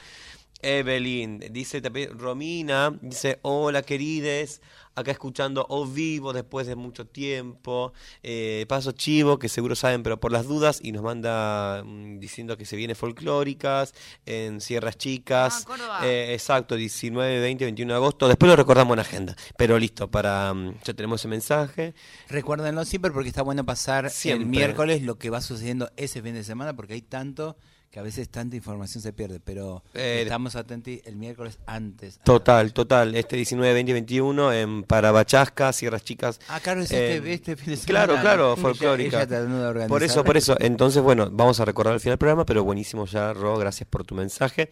Evelyn, 0.62 1.40
dice 1.50 1.80
también 1.80 2.18
Romina, 2.18 2.96
dice, 3.00 3.38
hola 3.42 3.82
querides, 3.82 4.60
acá 4.94 5.10
escuchando 5.10 5.66
o 5.68 5.86
vivo 5.86 6.32
después 6.32 6.66
de 6.66 6.76
mucho 6.76 7.06
tiempo. 7.06 7.92
Eh, 8.22 8.66
paso 8.68 8.92
chivo, 8.92 9.38
que 9.38 9.48
seguro 9.48 9.74
saben, 9.74 10.02
pero 10.02 10.20
por 10.20 10.32
las 10.32 10.46
dudas, 10.46 10.80
y 10.82 10.92
nos 10.92 11.02
manda 11.02 11.82
mm, 11.84 12.18
diciendo 12.18 12.56
que 12.56 12.64
se 12.64 12.76
viene 12.76 12.94
folclóricas 12.94 13.94
en 14.26 14.60
Sierras 14.60 14.96
Chicas. 14.96 15.66
Ah. 15.68 16.02
Eh, 16.04 16.32
exacto, 16.32 16.76
19, 16.76 17.40
20, 17.40 17.64
21 17.64 17.92
de 17.92 17.96
agosto. 17.96 18.28
Después 18.28 18.50
lo 18.50 18.56
recordamos 18.56 18.94
en 18.94 19.00
agenda. 19.00 19.36
Pero 19.56 19.78
listo, 19.78 20.10
para 20.10 20.52
mm, 20.54 20.80
ya 20.84 20.94
tenemos 20.94 21.20
ese 21.20 21.28
mensaje. 21.28 21.94
Recuérdenlo 22.28 22.84
siempre 22.84 23.10
porque 23.10 23.28
está 23.28 23.42
bueno 23.42 23.64
pasar 23.64 24.10
Siempre. 24.10 24.44
el 24.44 24.50
miércoles 24.50 25.02
lo 25.02 25.18
que 25.18 25.30
va 25.30 25.40
sucediendo 25.40 25.90
ese 25.96 26.22
fin 26.22 26.34
de 26.34 26.44
semana 26.44 26.74
porque 26.74 26.94
hay 26.94 27.02
tanto 27.02 27.56
que 27.90 27.98
a 27.98 28.02
veces 28.02 28.28
tanta 28.28 28.54
información 28.54 29.02
se 29.02 29.12
pierde, 29.12 29.40
pero 29.40 29.82
Eh, 29.94 30.20
estamos 30.22 30.54
atentos 30.54 30.94
el 31.04 31.16
miércoles 31.16 31.58
antes. 31.66 32.20
Total, 32.22 32.72
total. 32.72 33.16
Este 33.16 33.34
19, 33.34 33.74
20 33.74 33.90
y 33.90 33.92
21 33.94 34.52
en 34.52 34.84
Parabachasca, 34.84 35.72
Sierras 35.72 36.04
Chicas. 36.04 36.38
Ah, 36.48 36.60
claro, 36.60 36.82
es 36.82 36.92
Eh, 36.92 37.16
este, 37.16 37.32
este 37.32 37.56
fin 37.56 37.74
de 37.74 37.80
Claro, 37.80 38.12
semana. 38.12 38.22
claro, 38.22 38.52
Ella- 38.52 38.62
folclórica. 38.62 39.22
ella. 39.22 39.88
Por 39.88 40.04
eso, 40.04 40.22
por 40.22 40.36
eso. 40.36 40.56
Entonces, 40.60 41.02
bueno, 41.02 41.28
vamos 41.32 41.58
a 41.58 41.64
recordar 41.64 41.94
al 41.94 42.00
final 42.00 42.12
del 42.12 42.18
programa, 42.18 42.46
pero 42.46 42.62
buenísimo 42.62 43.06
ya, 43.06 43.32
Ro, 43.32 43.58
gracias 43.58 43.88
por 43.88 44.04
tu 44.04 44.14
mensaje. 44.14 44.70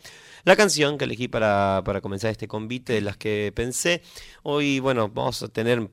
La 0.48 0.56
canción 0.56 0.96
que 0.96 1.04
elegí 1.04 1.28
para, 1.28 1.82
para 1.84 2.00
comenzar 2.00 2.30
este 2.30 2.48
convite 2.48 2.94
de 2.94 3.02
las 3.02 3.18
que 3.18 3.52
pensé. 3.54 4.00
Hoy, 4.44 4.80
bueno, 4.80 5.10
vamos 5.10 5.42
a 5.42 5.48
tener 5.48 5.82
mm, 5.82 5.88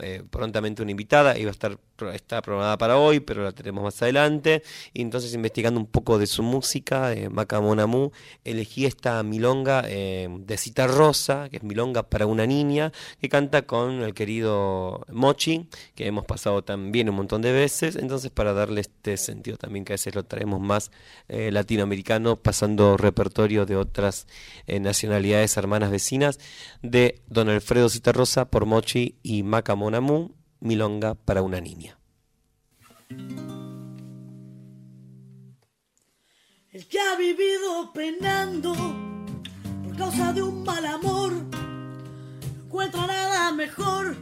eh, 0.00 0.22
prontamente 0.30 0.80
una 0.80 0.92
invitada 0.92 1.34
va 1.34 1.48
a 1.48 1.50
estar 1.50 1.78
está 2.08 2.40
programada 2.40 2.78
para 2.78 2.96
hoy, 2.96 3.20
pero 3.20 3.42
la 3.42 3.52
tenemos 3.52 3.84
más 3.84 4.00
adelante. 4.02 4.62
Y 4.94 5.02
entonces 5.02 5.34
investigando 5.34 5.78
un 5.78 5.86
poco 5.86 6.18
de 6.18 6.26
su 6.26 6.42
música, 6.42 7.10
de 7.10 7.28
Maca 7.28 7.60
Monamu, 7.60 8.10
elegí 8.44 8.86
esta 8.86 9.22
milonga 9.22 9.82
eh, 9.86 10.28
de 10.30 10.56
Cita 10.56 10.86
Rosa, 10.86 11.48
que 11.50 11.58
es 11.58 11.62
milonga 11.62 12.04
para 12.04 12.26
una 12.26 12.46
niña, 12.46 12.92
que 13.20 13.28
canta 13.28 13.62
con 13.62 14.02
el 14.02 14.14
querido 14.14 15.04
Mochi, 15.10 15.68
que 15.94 16.06
hemos 16.06 16.24
pasado 16.24 16.62
también 16.62 17.08
un 17.10 17.16
montón 17.16 17.42
de 17.42 17.52
veces. 17.52 17.96
Entonces 17.96 18.30
para 18.30 18.52
darle 18.52 18.80
este 18.80 19.16
sentido 19.16 19.56
también 19.56 19.84
que 19.84 19.92
a 19.92 19.94
veces 19.94 20.14
lo 20.14 20.24
traemos 20.24 20.60
más 20.60 20.90
eh, 21.28 21.50
latinoamericano, 21.52 22.36
pasando 22.36 22.96
repertorio 22.96 23.66
de 23.66 23.76
otras 23.90 24.26
eh, 24.66 24.80
nacionalidades 24.80 25.56
hermanas 25.56 25.90
vecinas, 25.90 26.38
de 26.82 27.22
Don 27.26 27.48
Alfredo 27.48 27.88
Cita 27.88 28.12
Rosa 28.12 28.46
por 28.46 28.66
Mochi 28.66 29.16
y 29.22 29.42
Maca 29.42 29.74
Monamu, 29.74 30.34
milonga 30.60 31.14
para 31.14 31.42
una 31.42 31.60
niña. 31.60 31.98
El 36.72 36.86
que 36.86 37.00
ha 37.00 37.16
vivido 37.16 37.92
penando 37.92 38.72
por 39.84 39.96
causa 39.96 40.32
de 40.32 40.42
un 40.42 40.62
mal 40.62 40.86
amor, 40.86 41.32
no 41.32 42.64
encuentra 42.64 43.06
nada 43.06 43.52
mejor 43.52 44.16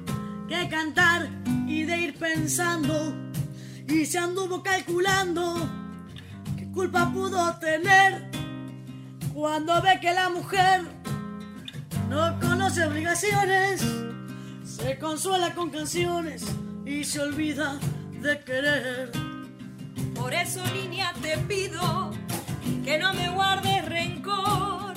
que 0.49 0.67
cantar 0.71 1.29
y 1.67 1.83
de 1.83 1.99
ir 1.99 2.19
pensando. 2.19 3.15
Y 3.87 4.07
se 4.07 4.19
anduvo 4.19 4.63
calculando 4.63 5.57
qué 6.57 6.71
culpa 6.71 7.11
pudo 7.13 7.55
tener 7.59 8.31
cuando 9.39 9.81
ve 9.81 10.01
que 10.01 10.13
la 10.13 10.31
mujer 10.31 10.83
no 12.09 12.41
conoce 12.41 12.85
obligaciones, 12.85 13.85
se 14.65 14.99
consuela 14.99 15.55
con 15.55 15.71
canciones 15.71 16.45
y 16.85 17.05
se 17.05 17.21
olvida 17.21 17.79
de 18.21 18.41
querer. 18.41 19.13
Por 20.17 20.35
eso, 20.35 20.61
niña, 20.75 21.13
te 21.23 21.39
pido 21.39 22.11
que 22.85 22.99
no 22.99 23.15
me 23.15 23.29
guardes 23.29 23.85
rencor. 23.85 24.95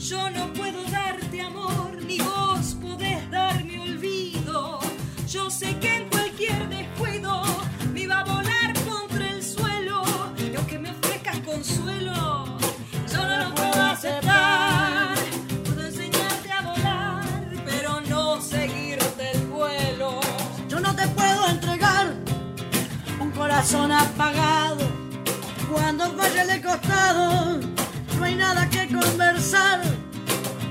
Yo 0.00 0.28
no 0.30 0.52
puedo 0.54 0.82
darte 0.90 1.40
amor, 1.40 1.96
ni 2.04 2.18
vos 2.18 2.76
podés 2.82 3.30
darme 3.30 3.78
olvido. 3.78 4.80
Yo 5.28 5.48
sé 5.50 5.78
que 5.78 5.98
en 5.98 6.13
corazón 23.64 23.92
apagado 23.92 24.84
cuando 25.72 26.12
vaya 26.16 26.44
de 26.44 26.60
costado. 26.60 27.60
No 28.18 28.24
hay 28.24 28.34
nada 28.34 28.68
que 28.68 28.86
conversar. 28.88 29.80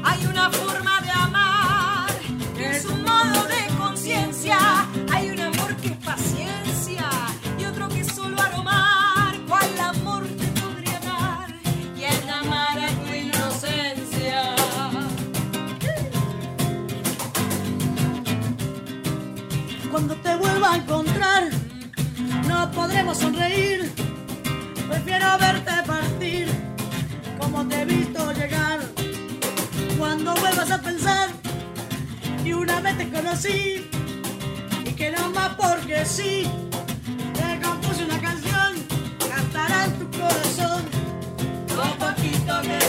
Hay 0.04 0.24
una 0.28 0.52
forma 0.52 1.02
de 1.02 1.10
amar, 1.10 2.12
es 2.56 2.86
un 2.86 3.02
modo 3.02 3.48
de 3.48 3.76
conciencia. 3.80 4.60
Hay 5.12 5.32
un 5.32 5.40
amor 5.40 5.76
que 5.78 5.88
es 5.88 5.98
paciencia 6.06 7.10
y 7.58 7.66
otro 7.66 7.90
que 7.90 8.02
es 8.02 8.08
solo 8.10 8.40
aromar. 8.40 9.38
¿Cuál 9.48 9.80
amor 9.80 10.28
te 10.28 10.62
podría 10.62 11.00
dar? 11.00 11.48
¿Quién 11.96 12.30
amara 12.30 12.90
tu 12.90 13.12
inocencia? 13.12 14.56
Cuando 19.90 20.16
te 20.16 20.36
vuelva 20.36 20.74
a 20.74 20.76
encontrar, 20.76 21.13
podremos 22.72 23.18
sonreír. 23.18 23.92
Prefiero 24.90 25.38
verte 25.40 25.72
partir, 25.86 26.48
como 27.40 27.68
te 27.68 27.82
he 27.82 27.86
visto 27.86 28.32
llegar. 28.34 28.80
Cuando 29.98 30.34
vuelvas 30.36 30.72
a 30.72 30.82
pensar, 30.82 31.30
y 32.44 32.54
una 32.54 32.80
vez 32.82 32.98
te 32.98 33.10
conocí, 33.10 33.90
y 34.86 34.92
que 34.94 35.12
no 35.12 35.30
más 35.32 35.56
porque 35.56 36.06
sí, 36.06 36.50
te 37.34 37.66
compuse 37.66 38.04
una 38.06 38.20
canción, 38.20 38.74
cantará 39.30 39.86
en 39.86 40.00
tu 40.00 40.18
corazón. 40.18 40.84
Lo 41.76 41.98
poquito 41.98 42.62
que 42.62 42.83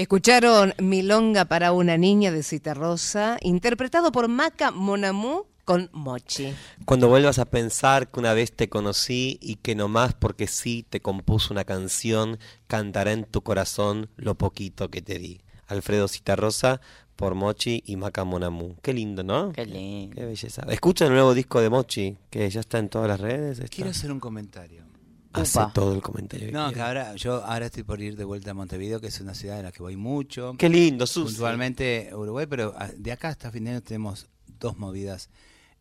Escucharon 0.00 0.72
Milonga 0.78 1.44
para 1.44 1.72
una 1.72 1.98
niña 1.98 2.32
de 2.32 2.42
Cita 2.42 2.72
Rosa, 2.72 3.36
interpretado 3.42 4.12
por 4.12 4.28
Maca 4.28 4.70
Monamú 4.70 5.44
con 5.66 5.90
Mochi. 5.92 6.54
Cuando 6.86 7.10
vuelvas 7.10 7.38
a 7.38 7.44
pensar 7.44 8.10
que 8.10 8.18
una 8.18 8.32
vez 8.32 8.50
te 8.50 8.70
conocí 8.70 9.38
y 9.42 9.56
que 9.56 9.74
nomás 9.74 10.14
porque 10.14 10.46
sí 10.46 10.86
te 10.88 11.00
compuso 11.00 11.52
una 11.52 11.64
canción, 11.64 12.38
cantará 12.66 13.12
en 13.12 13.24
tu 13.24 13.42
corazón 13.42 14.08
lo 14.16 14.36
poquito 14.36 14.88
que 14.88 15.02
te 15.02 15.18
di. 15.18 15.42
Alfredo 15.66 16.08
Citarrosa 16.08 16.80
por 17.14 17.34
Mochi 17.34 17.82
y 17.84 17.96
Maca 17.96 18.24
Monamú. 18.24 18.76
Qué 18.80 18.94
lindo, 18.94 19.22
¿no? 19.22 19.52
Qué 19.52 19.66
lindo. 19.66 20.16
Qué 20.16 20.24
belleza. 20.24 20.62
Escucha 20.70 21.04
el 21.04 21.12
nuevo 21.12 21.34
disco 21.34 21.60
de 21.60 21.68
Mochi, 21.68 22.16
que 22.30 22.48
ya 22.48 22.60
está 22.60 22.78
en 22.78 22.88
todas 22.88 23.06
las 23.06 23.20
redes. 23.20 23.58
está. 23.58 23.68
Quiero 23.68 23.90
hacer 23.90 24.10
un 24.10 24.18
comentario. 24.18 24.89
Hace 25.32 25.58
Upa. 25.58 25.72
todo 25.72 25.94
el 25.94 26.02
comentario. 26.02 26.50
No, 26.50 26.72
que 26.72 26.80
ahora 26.80 27.14
yo 27.14 27.44
ahora 27.44 27.66
estoy 27.66 27.84
por 27.84 28.00
ir 28.00 28.16
de 28.16 28.24
vuelta 28.24 28.50
a 28.50 28.54
Montevideo, 28.54 29.00
que 29.00 29.06
es 29.08 29.20
una 29.20 29.34
ciudad 29.34 29.58
en 29.58 29.64
la 29.64 29.72
que 29.72 29.82
voy 29.82 29.96
mucho. 29.96 30.54
Qué 30.58 30.68
lindo, 30.68 31.06
Susi. 31.06 31.34
puntualmente 31.34 32.10
Uruguay, 32.12 32.46
pero 32.48 32.74
ah, 32.76 32.90
de 32.96 33.12
acá 33.12 33.28
hasta 33.28 33.50
fin 33.50 33.64
de 33.64 33.70
año 33.70 33.82
tenemos 33.82 34.26
dos 34.58 34.76
movidas 34.78 35.30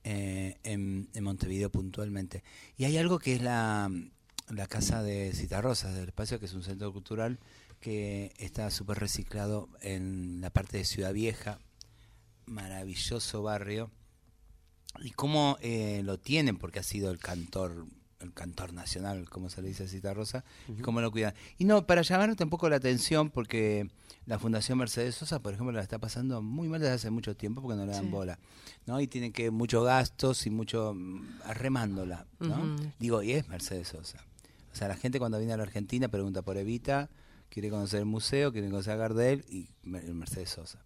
eh, 0.03 0.57
en, 0.63 1.09
en 1.13 1.23
Montevideo 1.23 1.71
puntualmente. 1.71 2.43
Y 2.77 2.85
hay 2.85 2.97
algo 2.97 3.17
que 3.17 3.35
es 3.35 3.41
la, 3.41 3.91
la 4.49 4.67
Casa 4.67 5.01
de 5.03 5.31
Citarrosas 5.33 5.95
del 5.95 6.09
Espacio, 6.09 6.39
que 6.39 6.45
es 6.45 6.53
un 6.53 6.63
centro 6.63 6.93
cultural 6.93 7.39
que 7.79 8.33
está 8.37 8.69
súper 8.71 8.99
reciclado 8.99 9.69
en 9.81 10.41
la 10.41 10.49
parte 10.49 10.77
de 10.77 10.85
Ciudad 10.85 11.13
Vieja, 11.13 11.59
maravilloso 12.45 13.41
barrio. 13.41 13.89
Y 15.01 15.11
cómo 15.11 15.57
eh, 15.61 16.01
lo 16.03 16.19
tienen, 16.19 16.57
porque 16.57 16.79
ha 16.79 16.83
sido 16.83 17.11
el 17.11 17.19
cantor 17.19 17.85
el 18.19 18.33
cantor 18.33 18.73
nacional, 18.73 19.29
como 19.29 19.49
se 19.49 19.61
le 19.61 19.69
dice 19.69 19.83
a 19.83 19.87
Cita 19.87 20.13
Rosa, 20.13 20.43
y 20.67 20.81
cómo 20.81 20.99
lo 21.01 21.11
cuidan. 21.11 21.33
Y 21.57 21.65
no, 21.65 21.85
para 21.87 22.01
llamar 22.01 22.35
tampoco 22.35 22.67
la 22.69 22.75
atención, 22.75 23.29
porque 23.29 23.89
la 24.25 24.37
Fundación 24.39 24.77
Mercedes 24.77 25.15
Sosa, 25.15 25.39
por 25.41 25.53
ejemplo, 25.53 25.71
la 25.71 25.81
está 25.81 25.99
pasando 25.99 26.41
muy 26.41 26.67
mal 26.67 26.81
desde 26.81 26.93
hace 26.95 27.09
mucho 27.09 27.35
tiempo 27.35 27.61
porque 27.61 27.77
no 27.77 27.85
le 27.85 27.93
dan 27.93 28.05
Sí. 28.05 28.09
bola, 28.09 28.37
¿no? 28.85 28.99
Y 28.99 29.07
tiene 29.07 29.31
que 29.31 29.51
muchos 29.51 29.85
gastos 29.85 30.45
y 30.45 30.49
mucho 30.49 30.93
mm, 30.93 31.21
remándola, 31.55 32.25
¿no? 32.39 32.75
Digo, 32.99 33.23
y 33.23 33.31
es 33.31 33.47
Mercedes 33.47 33.87
Sosa. 33.87 34.23
O 34.71 34.75
sea, 34.75 34.87
la 34.87 34.95
gente 34.95 35.17
cuando 35.19 35.37
viene 35.39 35.53
a 35.53 35.57
la 35.57 35.63
Argentina 35.63 36.07
pregunta 36.09 36.41
por 36.41 36.57
Evita, 36.57 37.09
quiere 37.49 37.69
conocer 37.69 37.99
el 37.99 38.05
museo, 38.05 38.51
quiere 38.51 38.69
conocer 38.69 38.93
a 38.93 38.97
Gardel 38.97 39.43
y 39.49 39.69
Mer- 39.83 40.13
Mercedes 40.13 40.49
Sosa. 40.51 40.83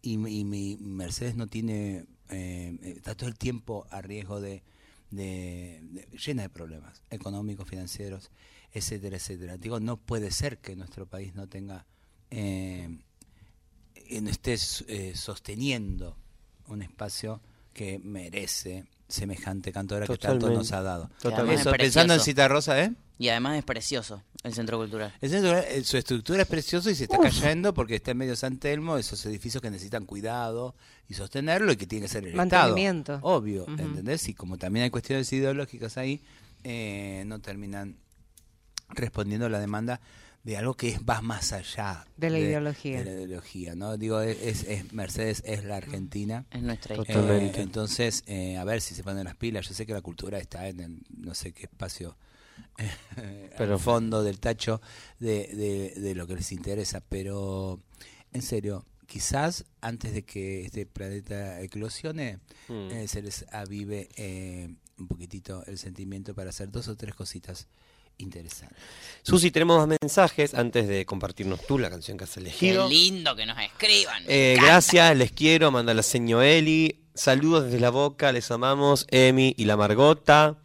Y, 0.00 0.16
mi- 0.16 0.40
y 0.40 0.44
mi 0.44 0.76
Mercedes 0.80 1.36
no 1.36 1.46
tiene, 1.46 2.06
eh, 2.30 2.76
eh, 2.82 2.94
está 2.96 3.14
todo 3.14 3.28
el 3.28 3.36
tiempo 3.36 3.86
a 3.90 4.00
riesgo 4.02 4.40
de, 4.40 4.64
de- 5.12 5.78
de- 5.82 6.08
llena 6.18 6.42
de 6.42 6.48
problemas 6.48 7.02
económicos, 7.10 7.68
financieros, 7.68 8.30
etcétera, 8.72 9.16
etcétera. 9.16 9.56
Digo, 9.58 9.78
no 9.78 9.96
puede 9.96 10.30
ser 10.32 10.58
que 10.58 10.74
nuestro 10.74 11.06
país 11.06 11.34
no 11.34 11.46
tenga, 11.48 11.86
eh, 12.30 12.88
eh, 13.94 14.20
no 14.20 14.30
esté 14.30 14.56
eh, 14.88 15.12
sosteniendo 15.14 16.16
un 16.66 16.82
espacio 16.82 17.40
que 17.72 17.98
merece 17.98 18.84
semejante 19.08 19.72
cantora 19.72 20.06
que 20.06 20.16
tanto 20.16 20.38
Totalmente. 20.46 20.58
nos 20.58 20.72
ha 20.72 20.82
dado. 20.82 21.10
Totalmente. 21.20 21.60
Eso, 21.60 21.70
pensando 21.72 22.14
en. 22.14 22.20
Cita 22.20 22.48
Rosa, 22.48 22.82
¿eh? 22.82 22.92
Y 23.22 23.28
además 23.28 23.56
es 23.56 23.64
precioso 23.64 24.20
el 24.42 24.52
centro 24.52 24.78
cultural. 24.78 25.14
El 25.20 25.30
centro, 25.30 25.56
eh, 25.56 25.84
su 25.84 25.96
estructura 25.96 26.42
es 26.42 26.48
preciosa 26.48 26.90
y 26.90 26.96
se 26.96 27.04
está 27.04 27.18
cayendo 27.20 27.72
porque 27.72 27.94
está 27.94 28.10
en 28.10 28.16
medio 28.16 28.34
San 28.34 28.58
Telmo, 28.58 28.98
esos 28.98 29.24
edificios 29.26 29.62
que 29.62 29.70
necesitan 29.70 30.06
cuidado 30.06 30.74
y 31.08 31.14
sostenerlo 31.14 31.70
y 31.70 31.76
que 31.76 31.86
tiene 31.86 32.06
que 32.06 32.08
ser 32.12 32.26
el 32.26 32.34
Mantenimiento. 32.34 33.14
Estado. 33.14 33.32
Obvio, 33.36 33.62
Ujú. 33.62 33.80
¿entendés? 33.80 34.28
Y 34.28 34.34
como 34.34 34.58
también 34.58 34.82
hay 34.84 34.90
cuestiones 34.90 35.32
ideológicas 35.32 35.96
ahí, 35.98 36.20
eh, 36.64 37.22
no 37.26 37.38
terminan 37.40 37.96
respondiendo 38.88 39.46
a 39.46 39.50
la 39.50 39.60
demanda 39.60 40.00
de 40.42 40.56
algo 40.56 40.74
que 40.74 40.98
va 40.98 41.20
más 41.22 41.52
allá 41.52 42.04
De 42.16 42.28
la 42.28 42.40
ideología. 42.40 42.98
de 42.98 43.04
la 43.04 43.12
ideología, 43.22 43.76
¿no? 43.76 43.96
Digo, 43.96 44.20
es, 44.20 44.64
es 44.64 44.92
Mercedes 44.92 45.42
es 45.46 45.62
la 45.62 45.76
Argentina. 45.76 46.44
Es 46.50 46.60
nuestra 46.62 46.96
Total. 46.96 47.08
historia. 47.14 47.28
Totalmente. 47.30 47.60
Eh, 47.60 47.62
entonces, 47.62 48.24
eh, 48.26 48.56
a 48.56 48.64
ver 48.64 48.80
si 48.80 48.96
se 48.96 49.04
ponen 49.04 49.22
las 49.24 49.36
pilas. 49.36 49.68
Yo 49.68 49.74
sé 49.74 49.86
que 49.86 49.92
la 49.92 50.00
cultura 50.02 50.38
está 50.40 50.66
en 50.66 50.80
el, 50.80 50.98
no 51.16 51.34
sé 51.36 51.52
qué 51.52 51.66
espacio, 51.66 52.16
Pero- 53.58 53.74
al 53.74 53.80
fondo 53.80 54.22
del 54.22 54.38
tacho 54.40 54.80
de, 55.18 55.48
de- 55.54 56.00
de 56.00 56.14
lo 56.14 56.26
que 56.26 56.34
les 56.36 56.52
interesa, 56.52 57.00
pero 57.08 57.80
en 58.32 58.42
serio, 58.42 58.84
quizás 59.06 59.64
antes 59.80 60.14
de 60.14 60.24
que 60.24 60.64
este 60.64 60.86
planeta 60.86 61.60
eclosione, 61.60 62.38
Mm. 62.68 62.90
eh, 62.90 63.08
se 63.08 63.22
les 63.22 63.44
avive 63.52 64.08
eh, 64.16 64.68
un 64.98 65.08
poquitito 65.08 65.64
el 65.66 65.78
sentimiento 65.78 66.34
para 66.34 66.50
hacer 66.50 66.70
dos 66.70 66.88
o 66.88 66.96
tres 66.96 67.14
cositas 67.14 67.66
interesantes. 68.18 68.78
Susi, 69.22 69.50
tenemos 69.50 69.78
más 69.86 69.98
mensajes 70.00 70.54
antes 70.54 70.86
de 70.86 71.04
compartirnos 71.06 71.60
tú 71.66 71.78
la 71.78 71.90
canción 71.90 72.16
que 72.16 72.24
has 72.24 72.34
Qué 72.34 72.40
elegido. 72.40 72.88
lindo 72.88 73.34
que 73.34 73.46
nos 73.46 73.58
escriban. 73.60 74.22
Eh, 74.28 74.56
gracias, 74.60 75.16
les 75.16 75.32
quiero, 75.32 75.70
manda 75.70 75.92
la 75.94 76.02
seño 76.02 76.40
Eli. 76.42 77.00
Saludos 77.14 77.64
desde 77.64 77.80
la 77.80 77.90
boca, 77.90 78.30
les 78.32 78.50
amamos, 78.50 79.06
Emi 79.10 79.54
y 79.58 79.64
la 79.64 79.76
Margota. 79.76 80.56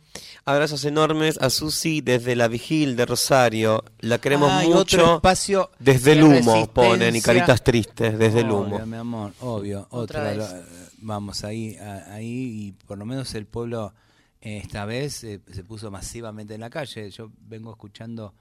Abrazos 0.50 0.86
enormes 0.86 1.38
a 1.42 1.50
Susi 1.50 2.00
desde 2.00 2.34
la 2.38 2.48
Vigil 2.48 2.96
de 2.96 3.06
Rosario. 3.06 3.84
La 4.00 4.18
queremos 4.20 4.50
otro 4.64 4.78
mucho. 4.78 5.16
espacio 5.18 5.72
Desde 5.78 6.14
el 6.14 6.24
humo 6.24 6.68
ponen 6.68 7.18
y 7.18 7.22
caritas 7.22 7.62
tristes, 7.66 8.18
desde 8.18 8.40
el 8.40 8.52
Obvio, 8.52 8.78
humo. 8.78 8.86
mi 8.86 8.96
amor, 8.96 9.34
obvio. 9.42 9.88
Otra 9.90 10.22
Otra, 10.22 10.24
vez. 10.24 10.38
lo- 10.38 10.64
vamos, 11.00 11.44
ahí, 11.44 11.76
a- 11.76 12.14
ahí, 12.14 12.30
y 12.68 12.72
por 12.86 12.98
lo 12.98 13.06
menos 13.06 13.36
el 13.36 13.46
pueblo 13.46 13.94
eh, 14.40 14.62
esta 14.64 14.86
vez 14.86 15.22
eh, 15.26 15.42
se 15.52 15.66
puso 15.66 15.92
masivamente 15.92 16.54
en 16.54 16.62
la 16.62 16.70
calle. 16.70 17.10
Yo 17.12 17.30
vengo 17.50 17.72
escuchando 17.72 18.34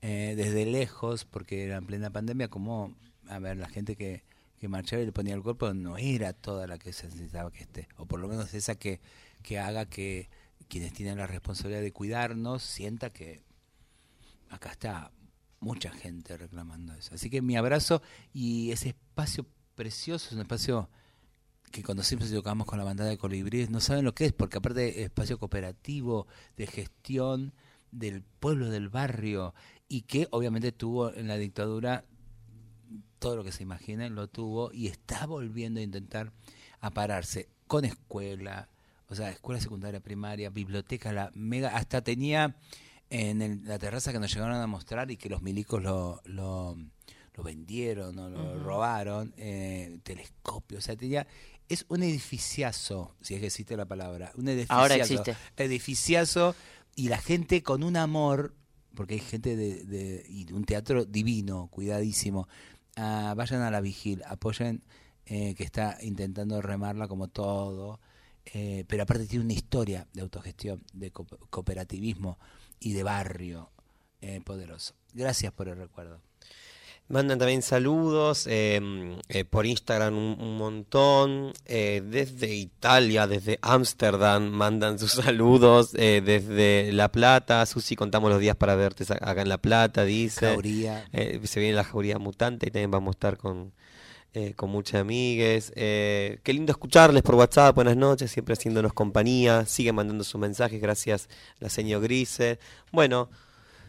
eh, 0.00 0.34
desde 0.36 0.64
lejos, 0.64 1.24
porque 1.24 1.64
era 1.64 1.78
en 1.78 1.86
plena 1.86 2.10
pandemia, 2.10 2.46
como, 2.46 2.94
a 3.28 3.40
ver, 3.40 3.56
la 3.56 3.68
gente 3.68 3.96
que, 3.96 4.22
que 4.60 4.68
marchaba 4.68 5.02
y 5.02 5.06
le 5.06 5.12
ponía 5.12 5.34
el 5.34 5.42
cuerpo 5.42 5.74
no 5.74 5.96
era 5.98 6.32
toda 6.34 6.68
la 6.68 6.78
que 6.78 6.92
se 6.92 7.08
necesitaba 7.08 7.50
que 7.50 7.62
esté, 7.64 7.88
o 7.96 8.06
por 8.06 8.20
lo 8.20 8.28
menos 8.28 8.54
esa 8.54 8.76
que, 8.76 9.00
que 9.42 9.58
haga 9.58 9.86
que 9.86 10.28
quienes 10.68 10.92
tienen 10.92 11.18
la 11.18 11.26
responsabilidad 11.26 11.82
de 11.82 11.92
cuidarnos 11.92 12.62
sienta 12.62 13.10
que 13.10 13.42
acá 14.50 14.70
está 14.70 15.12
mucha 15.60 15.90
gente 15.90 16.36
reclamando 16.36 16.94
eso. 16.94 17.14
Así 17.14 17.30
que 17.30 17.42
mi 17.42 17.56
abrazo 17.56 18.02
y 18.32 18.70
ese 18.70 18.90
espacio 18.90 19.46
precioso, 19.74 20.28
es 20.28 20.32
un 20.34 20.40
espacio 20.40 20.88
que 21.70 21.82
cuando 21.82 22.02
siempre 22.02 22.28
tocamos 22.28 22.66
con 22.66 22.78
la 22.78 22.84
bandada 22.84 23.10
de 23.10 23.18
colibríes 23.18 23.70
no 23.70 23.80
saben 23.80 24.04
lo 24.04 24.14
que 24.14 24.26
es, 24.26 24.32
porque 24.32 24.58
aparte 24.58 25.00
es 25.00 25.06
espacio 25.06 25.38
cooperativo, 25.38 26.26
de 26.56 26.66
gestión 26.66 27.54
del 27.90 28.22
pueblo, 28.22 28.70
del 28.70 28.88
barrio, 28.88 29.54
y 29.88 30.02
que 30.02 30.28
obviamente 30.30 30.72
tuvo 30.72 31.12
en 31.12 31.28
la 31.28 31.36
dictadura 31.36 32.04
todo 33.18 33.36
lo 33.36 33.44
que 33.44 33.52
se 33.52 33.62
imaginen, 33.62 34.14
lo 34.14 34.28
tuvo 34.28 34.72
y 34.72 34.86
está 34.86 35.26
volviendo 35.26 35.80
a 35.80 35.82
intentar 35.82 36.32
apararse 36.80 37.48
con 37.66 37.84
escuela, 37.84 38.68
o 39.08 39.14
sea, 39.14 39.30
escuela 39.30 39.60
secundaria, 39.60 40.00
primaria, 40.00 40.50
biblioteca, 40.50 41.12
la 41.12 41.30
mega, 41.34 41.70
hasta 41.76 42.02
tenía 42.02 42.56
en 43.10 43.40
el- 43.42 43.64
la 43.64 43.78
terraza 43.78 44.12
que 44.12 44.18
nos 44.18 44.32
llegaron 44.32 44.56
a 44.56 44.66
mostrar 44.66 45.10
y 45.10 45.16
que 45.16 45.28
los 45.30 45.40
milicos 45.42 45.82
lo, 45.82 46.20
lo, 46.24 46.76
lo 47.34 47.42
vendieron 47.42 48.18
o 48.18 48.28
lo 48.28 48.58
robaron, 48.62 49.32
eh, 49.38 49.98
telescopio, 50.02 50.78
o 50.78 50.80
sea, 50.82 50.94
tenía, 50.96 51.26
es 51.68 51.86
un 51.88 52.02
edificiazo, 52.02 53.14
si 53.20 53.34
es 53.34 53.40
que 53.40 53.46
existe 53.46 53.76
la 53.76 53.86
palabra, 53.86 54.32
un 54.36 54.48
edificiazo, 54.48 54.80
Ahora 54.80 54.96
existe. 54.96 55.36
edificiazo 55.56 56.54
y 56.96 57.08
la 57.08 57.18
gente 57.18 57.62
con 57.62 57.82
un 57.82 57.96
amor, 57.96 58.54
porque 58.94 59.14
hay 59.14 59.20
gente 59.20 59.56
de, 59.56 59.84
de- 59.84 60.26
y 60.28 60.52
un 60.52 60.64
teatro 60.64 61.04
divino, 61.04 61.68
cuidadísimo. 61.68 62.48
Ah, 62.96 63.32
vayan 63.36 63.62
a 63.62 63.70
la 63.70 63.80
vigil, 63.80 64.22
apoyen 64.26 64.82
eh, 65.26 65.54
que 65.54 65.62
está 65.62 65.98
intentando 66.02 66.60
remarla 66.62 67.06
como 67.06 67.28
todo, 67.28 68.00
eh, 68.54 68.84
pero 68.88 69.02
aparte 69.02 69.26
tiene 69.26 69.44
una 69.44 69.54
historia 69.54 70.06
de 70.12 70.20
autogestión, 70.22 70.82
de 70.92 71.10
co- 71.10 71.26
cooperativismo 71.50 72.38
y 72.80 72.92
de 72.92 73.02
barrio 73.02 73.70
eh, 74.20 74.40
poderoso. 74.44 74.94
Gracias 75.14 75.52
por 75.52 75.68
el 75.68 75.76
recuerdo. 75.76 76.20
Mandan 77.10 77.38
también 77.38 77.62
saludos 77.62 78.46
eh, 78.50 78.78
eh, 79.30 79.44
por 79.46 79.64
Instagram 79.64 80.14
un, 80.14 80.36
un 80.38 80.58
montón. 80.58 81.54
eh, 81.64 82.02
desde 82.04 82.54
Italia, 82.54 83.26
desde 83.26 83.58
Ámsterdam, 83.62 84.50
mandan 84.50 84.98
sus 84.98 85.12
saludos. 85.24 85.92
desde 85.92 86.90
La 86.92 87.10
Plata, 87.10 87.64
Susi, 87.64 87.96
contamos 87.96 88.30
los 88.30 88.40
días 88.40 88.56
para 88.56 88.74
verte 88.74 89.04
acá 89.22 89.40
en 89.40 89.48
La 89.48 89.56
Plata, 89.56 90.04
dice. 90.04 90.48
Jauría. 90.48 91.08
Eh, 91.14 91.40
se 91.44 91.60
viene 91.60 91.76
la 91.76 91.84
jauría 91.84 92.18
mutante 92.18 92.68
y 92.68 92.70
también 92.70 92.90
vamos 92.90 93.12
a 93.12 93.16
estar 93.16 93.38
con, 93.38 93.72
eh, 94.34 94.52
con 94.54 94.70
muchas 94.70 95.00
amigues. 95.00 95.72
Eh, 95.74 96.40
qué 96.42 96.52
lindo 96.52 96.70
escucharles 96.70 97.22
por 97.22 97.34
WhatsApp, 97.34 97.74
buenas 97.74 97.96
noches, 97.96 98.30
siempre 98.30 98.52
haciéndonos 98.52 98.92
compañía. 98.92 99.64
Siguen 99.66 99.94
mandando 99.94 100.22
sus 100.22 100.40
mensajes, 100.40 100.80
gracias 100.80 101.28
la 101.60 101.68
señor 101.70 102.02
Grise. 102.02 102.58
Bueno, 102.92 103.30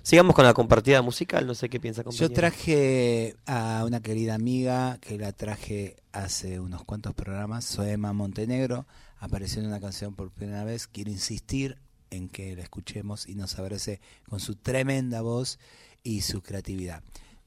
sigamos 0.02 0.36
con 0.36 0.46
la 0.46 0.54
compartida 0.54 1.02
musical, 1.02 1.46
no 1.46 1.56
sé 1.56 1.70
qué 1.70 1.80
piensa 1.80 2.04
compañero. 2.04 2.30
Yo 2.30 2.34
traje 2.34 3.36
a 3.46 3.84
una 3.86 4.00
querida 4.00 4.36
amiga 4.36 4.98
que 5.02 5.18
la 5.18 5.34
traje 5.34 5.98
hace 6.14 6.60
unos 6.60 6.84
cuantos 6.84 7.14
programas, 7.14 7.66
Soema 7.66 8.14
Montenegro, 8.14 8.86
apareció 9.20 9.62
en 9.62 9.68
una 9.68 9.82
canción 9.82 10.16
por 10.16 10.32
primera 10.32 10.64
vez. 10.64 10.88
Quiero 10.88 11.12
insistir 11.12 11.78
en 12.12 12.30
que 12.30 12.56
la 12.56 12.64
escuchemos 12.64 13.28
y 13.28 13.36
nos 13.36 13.60
abrace 13.60 14.00
con 14.30 14.40
su 14.40 14.56
tremenda 14.56 15.22
voz 15.22 15.60
y 16.02 16.22
su 16.22 16.42
creatividad. 16.42 17.04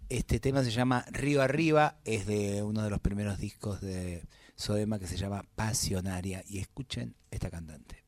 Este 0.08 0.40
tema 0.40 0.62
se 0.62 0.70
llama 0.70 1.04
Río 1.10 1.42
Arriba, 1.42 1.98
es 2.04 2.26
de 2.26 2.62
uno 2.62 2.82
de 2.82 2.90
los 2.90 3.00
primeros 3.00 3.38
discos 3.38 3.80
de 3.80 4.26
Soema 4.56 4.98
que 4.98 5.06
se 5.06 5.16
llama 5.16 5.44
Pasionaria. 5.54 6.44
Y 6.46 6.58
escuchen 6.58 7.14
esta 7.30 7.50
cantante. 7.50 8.01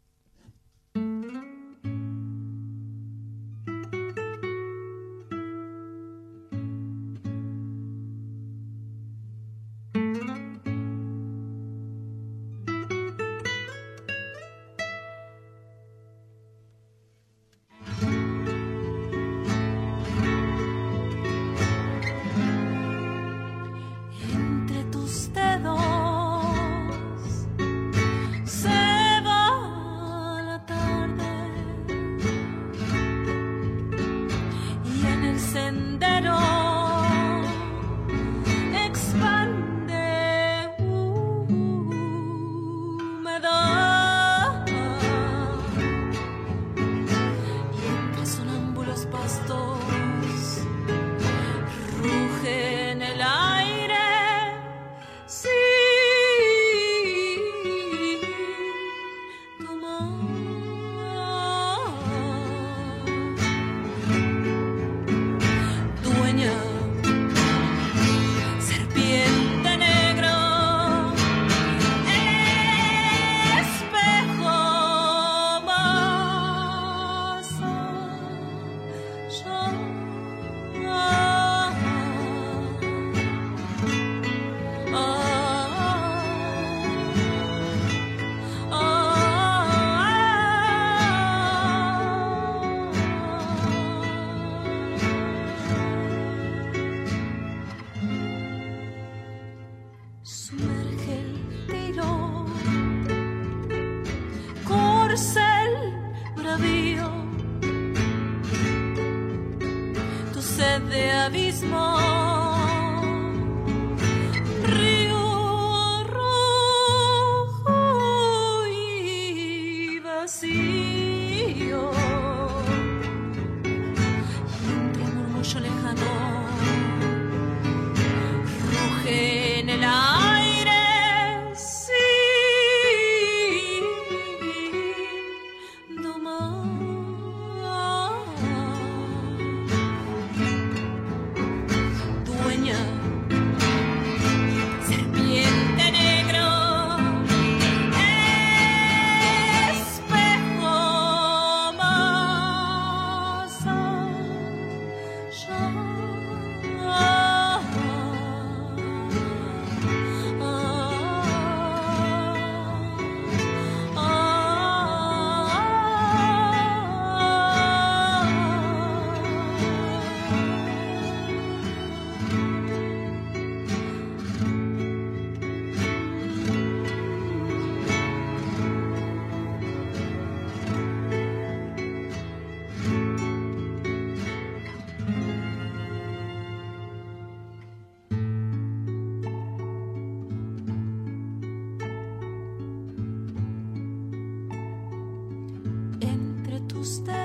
usted. 196.85 197.24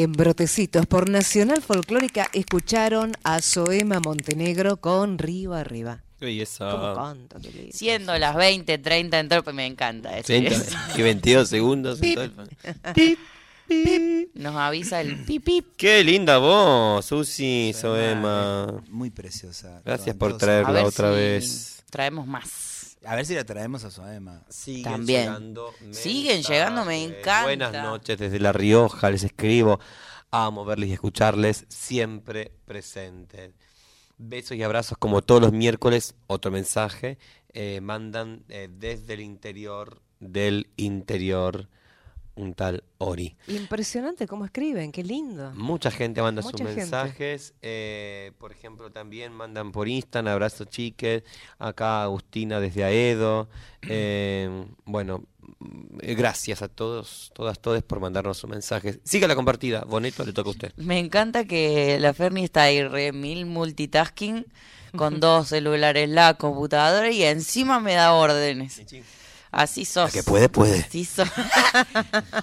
En 0.00 0.12
Brotecitos 0.12 0.86
por 0.86 1.10
Nacional 1.10 1.60
Folclórica 1.60 2.30
escucharon 2.32 3.14
a 3.24 3.42
Soema 3.42 3.98
Montenegro 3.98 4.76
con 4.76 5.18
Río 5.18 5.54
Arriba. 5.54 6.04
Y 6.20 6.40
lindo. 6.40 7.18
Siendo 7.72 8.16
las 8.16 8.36
20, 8.36 8.78
30, 8.78 9.18
entró, 9.18 9.42
pues 9.42 9.56
me 9.56 9.66
encanta. 9.66 10.16
eso. 10.16 10.32
y 10.96 11.02
22 11.02 11.48
segundos. 11.48 11.98
Pip. 12.94 13.18
Pip, 13.66 14.28
Nos 14.34 14.54
avisa 14.54 15.00
el 15.00 15.16
pip 15.26 15.44
pip. 15.44 15.66
Qué 15.76 16.04
linda 16.04 16.38
voz, 16.38 17.04
Susi 17.04 17.74
Soema. 17.74 18.80
Muy 18.90 19.10
preciosa. 19.10 19.82
Gracias 19.84 20.14
por 20.14 20.38
traerla 20.38 20.84
otra 20.84 21.10
si 21.10 21.16
vez. 21.16 21.84
Traemos 21.90 22.24
más. 22.24 22.77
A 23.04 23.14
ver 23.14 23.26
si 23.26 23.34
la 23.34 23.44
traemos 23.44 23.84
a 23.84 23.90
Soema. 23.90 24.42
Siguen 24.48 24.82
También. 24.84 25.20
llegando 25.22 25.72
Siguen 25.92 26.42
llegando, 26.42 26.84
me 26.84 27.02
encanta. 27.04 27.44
Buenas 27.44 27.72
noches 27.72 28.18
desde 28.18 28.40
La 28.40 28.52
Rioja, 28.52 29.10
les 29.10 29.24
escribo. 29.24 29.78
Amo 30.30 30.64
verles 30.64 30.90
y 30.90 30.92
escucharles, 30.92 31.64
siempre 31.68 32.52
presentes. 32.66 33.52
Besos 34.18 34.56
y 34.56 34.62
abrazos 34.62 34.98
como 34.98 35.22
todos 35.22 35.40
los 35.40 35.52
miércoles. 35.52 36.14
Otro 36.26 36.50
mensaje. 36.50 37.18
eh, 37.54 37.80
mandan 37.80 38.44
eh, 38.48 38.68
desde 38.70 39.14
el 39.14 39.20
interior 39.20 40.02
del 40.20 40.68
interior 40.76 41.68
un 42.38 42.54
tal 42.54 42.82
Ori. 42.98 43.36
Impresionante 43.48 44.26
cómo 44.26 44.44
escriben, 44.44 44.90
qué 44.92 45.02
lindo. 45.04 45.50
Mucha 45.54 45.90
gente 45.90 46.22
manda 46.22 46.40
sus 46.42 46.52
gente. 46.52 46.74
mensajes. 46.76 47.54
eh, 47.62 48.32
por 48.38 48.52
ejemplo, 48.52 48.90
también 48.90 49.32
mandan 49.32 49.72
por 49.72 49.88
Instagram, 49.88 50.32
abrazo 50.32 50.64
chiques. 50.64 51.22
Acá 51.58 52.02
Agustina 52.04 52.60
desde 52.60 52.84
Aedo. 52.84 53.48
eh, 53.82 54.64
bueno, 54.84 55.24
eh, 56.00 56.14
gracias 56.14 56.62
a 56.62 56.68
todos, 56.68 57.30
todas, 57.34 57.58
todos 57.60 57.82
por 57.82 58.00
mandarnos 58.00 58.38
sus 58.38 58.48
mensajes. 58.50 58.98
Siga 59.04 59.26
la 59.28 59.34
compartida. 59.34 59.84
Bonito, 59.84 60.24
le 60.24 60.32
toca 60.32 60.48
a 60.48 60.52
usted. 60.52 60.72
Me 60.76 60.98
encanta 60.98 61.44
que 61.44 61.98
la 62.00 62.14
Ferni 62.14 62.44
está 62.44 62.62
ahí 62.62 62.82
re 62.82 63.12
mil 63.12 63.46
multitasking 63.46 64.46
con 64.96 65.20
dos 65.20 65.48
celulares, 65.48 66.08
la 66.08 66.34
computadora 66.34 67.10
y 67.10 67.22
encima 67.24 67.80
me 67.80 67.94
da 67.94 68.12
órdenes. 68.12 68.80
Así 69.50 69.84
sos. 69.84 70.12
que 70.12 70.22
puede, 70.22 70.48
puede. 70.48 70.80
Así 70.80 71.04
sos. 71.04 71.28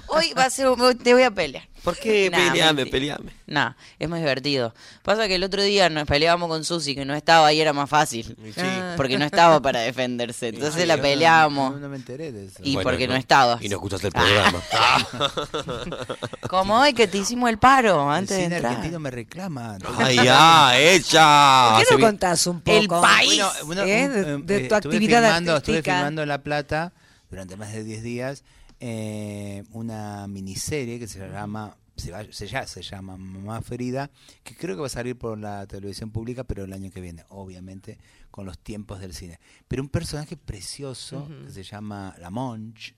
Hoy 0.08 0.34
va 0.34 0.46
a 0.46 0.50
ser, 0.50 0.68
un- 0.70 0.98
te 0.98 1.14
voy 1.14 1.24
a 1.24 1.32
pelear. 1.32 1.68
¿Por 1.86 1.96
qué? 1.98 2.30
Nah, 2.32 2.52
peleame, 2.52 2.86
peleame. 2.88 3.32
Nah, 3.48 3.72
es 4.00 4.10
más 4.10 4.20
divertido. 4.20 4.74
Pasa 5.04 5.28
que 5.30 5.36
el 5.36 5.44
otro 5.44 5.62
día 5.64 5.88
nos 5.90 6.06
peleábamos 6.06 6.50
con 6.50 6.64
Susi, 6.66 6.96
que 6.96 7.06
no 7.06 7.14
estaba 7.16 7.54
y 7.54 7.62
era 7.62 7.72
más 7.72 7.90
fácil. 7.90 8.36
Ah. 8.58 8.94
Porque 8.98 9.18
no 9.18 9.24
estaba 9.26 9.62
para 9.62 9.80
defenderse. 9.80 10.50
Entonces 10.50 10.82
Sí, 10.82 10.86
la 10.88 10.98
yo 10.98 11.02
peleábamos. 11.04 11.74
No, 11.76 11.80
no 11.80 11.88
me 11.90 11.96
enteré 11.96 12.32
de 12.34 12.48
eso. 12.48 12.60
Y 12.64 12.74
Bueno, 12.74 12.90
porque 12.90 13.08
no, 13.08 13.14
no. 13.14 13.20
estabas. 13.20 13.62
Y 13.62 13.70
no 13.70 13.76
escuchas 13.78 14.04
el 14.04 14.12
programa. 14.12 14.62
Como 16.50 16.80
hoy 16.80 16.94
que 16.94 17.08
te 17.08 17.18
hicimos 17.18 17.50
el 17.50 17.58
paro 17.58 18.10
El 18.12 18.18
antes 18.18 18.38
de 18.38 18.44
cine 18.44 18.56
entrar. 18.58 18.74
argentino 18.74 19.00
me 19.00 19.12
reclama. 19.12 19.78
¡Ay, 19.98 20.16
ya! 20.18 20.78
¡Ella! 20.80 21.74
¿Por 21.76 21.84
qué 21.86 21.92
no 21.92 21.98
vi- 21.98 22.04
contás 22.04 22.48
un 22.48 22.62
poco? 22.62 22.78
El 22.78 22.88
país. 22.88 23.44
Bueno, 23.66 23.84
¿eh? 23.84 24.06
un- 24.36 24.46
de, 24.46 24.56
eh, 24.56 24.60
de 24.60 24.66
eh, 24.66 24.68
tu 24.70 24.76
estuve 24.76 24.96
actividad 24.96 25.22
filmando, 25.24 25.58
Estuve 25.58 25.76
artística. 25.78 25.96
filmando 25.96 26.22
en 26.24 26.28
La 26.30 26.38
Plata 26.42 26.94
durante 27.30 27.56
más 27.58 27.72
de 27.74 27.84
10 27.84 28.04
días 28.04 28.44
eh, 28.80 29.64
una 29.72 30.28
miniserie 30.28 31.00
que 31.00 31.08
se 31.08 31.20
llama 31.28 31.78
se, 31.96 32.12
va- 32.12 32.26
se 32.30 32.46
ya 32.48 32.68
se 32.68 32.82
llama 32.82 33.16
Mamá 33.18 33.62
Ferida, 33.62 34.12
que 34.44 34.54
creo 34.56 34.76
que 34.76 34.82
va 34.82 34.88
a 34.88 34.90
salir 34.90 35.18
por 35.18 35.38
la 35.38 35.66
televisión 35.66 36.12
pública, 36.12 36.44
pero 36.44 36.66
el 36.66 36.74
año 36.74 36.92
que 36.92 37.00
viene, 37.00 37.24
obviamente, 37.30 37.98
con 38.32 38.46
los 38.46 38.60
tiempos 38.60 39.00
del 39.00 39.14
cine. 39.14 39.40
Pero 39.70 39.82
un 39.82 39.88
personaje 39.88 40.36
precioso 40.36 41.26
que 41.46 41.52
se 41.54 41.64
llama 41.64 42.14
La 42.20 42.30
Monch. 42.30 42.94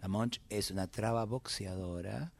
La 0.00 0.08
Monch 0.08 0.40
es 0.48 0.70
una 0.70 0.86
traba 0.86 1.26
boxeadora. 1.26 2.32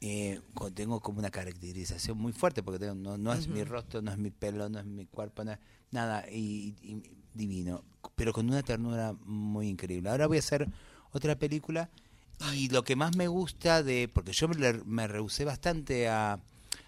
Eh, 0.00 0.40
co- 0.54 0.70
tengo 0.72 1.00
como 1.00 1.18
una 1.18 1.30
caracterización 1.30 2.16
muy 2.16 2.32
fuerte 2.32 2.62
porque 2.62 2.78
tengo- 2.78 2.94
no, 2.94 3.18
no 3.18 3.32
es 3.34 3.48
mi 3.48 3.64
rostro, 3.64 4.00
no 4.02 4.12
es 4.12 4.18
mi 4.18 4.30
pelo, 4.30 4.68
no 4.68 4.78
es 4.78 4.86
mi 4.86 5.04
cuerpo, 5.04 5.42
no 5.44 5.50
es 5.52 5.58
nada 5.90 6.24
y, 6.30 6.76
y- 6.80 7.02
divino, 7.34 7.82
pero 8.14 8.32
con 8.32 8.48
una 8.48 8.62
ternura 8.62 9.14
muy 9.24 9.68
increíble. 9.68 10.08
Ahora 10.10 10.26
voy 10.28 10.36
a 10.36 10.40
hacer 10.40 10.68
otra 11.12 11.36
película 11.36 11.90
y 12.54 12.68
lo 12.68 12.82
que 12.84 12.96
más 12.96 13.16
me 13.16 13.28
gusta 13.28 13.82
de, 13.82 14.08
porque 14.12 14.32
yo 14.32 14.48
me, 14.48 14.72
me 14.84 15.06
rehusé 15.06 15.44
bastante 15.44 16.08
a, 16.08 16.40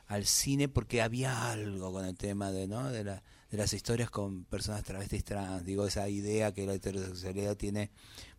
al 0.07 0.27
cine 0.27 0.69
porque 0.69 1.03
había 1.03 1.51
algo 1.51 1.93
con 1.93 2.05
el 2.05 2.17
tema 2.17 2.51
de, 2.51 2.67
¿no? 2.69 2.91
de, 2.91 3.05
la- 3.05 3.23
de 3.51 3.59
las 3.59 3.73
historias 3.75 4.09
con 4.11 4.45
personas 4.45 4.83
travestis 4.83 5.25
trans, 5.25 5.65
digo, 5.67 5.87
esa 5.87 6.09
idea 6.09 6.53
que 6.55 6.65
la 6.67 6.73
heterosexualidad 6.75 7.55
tiene 7.57 7.91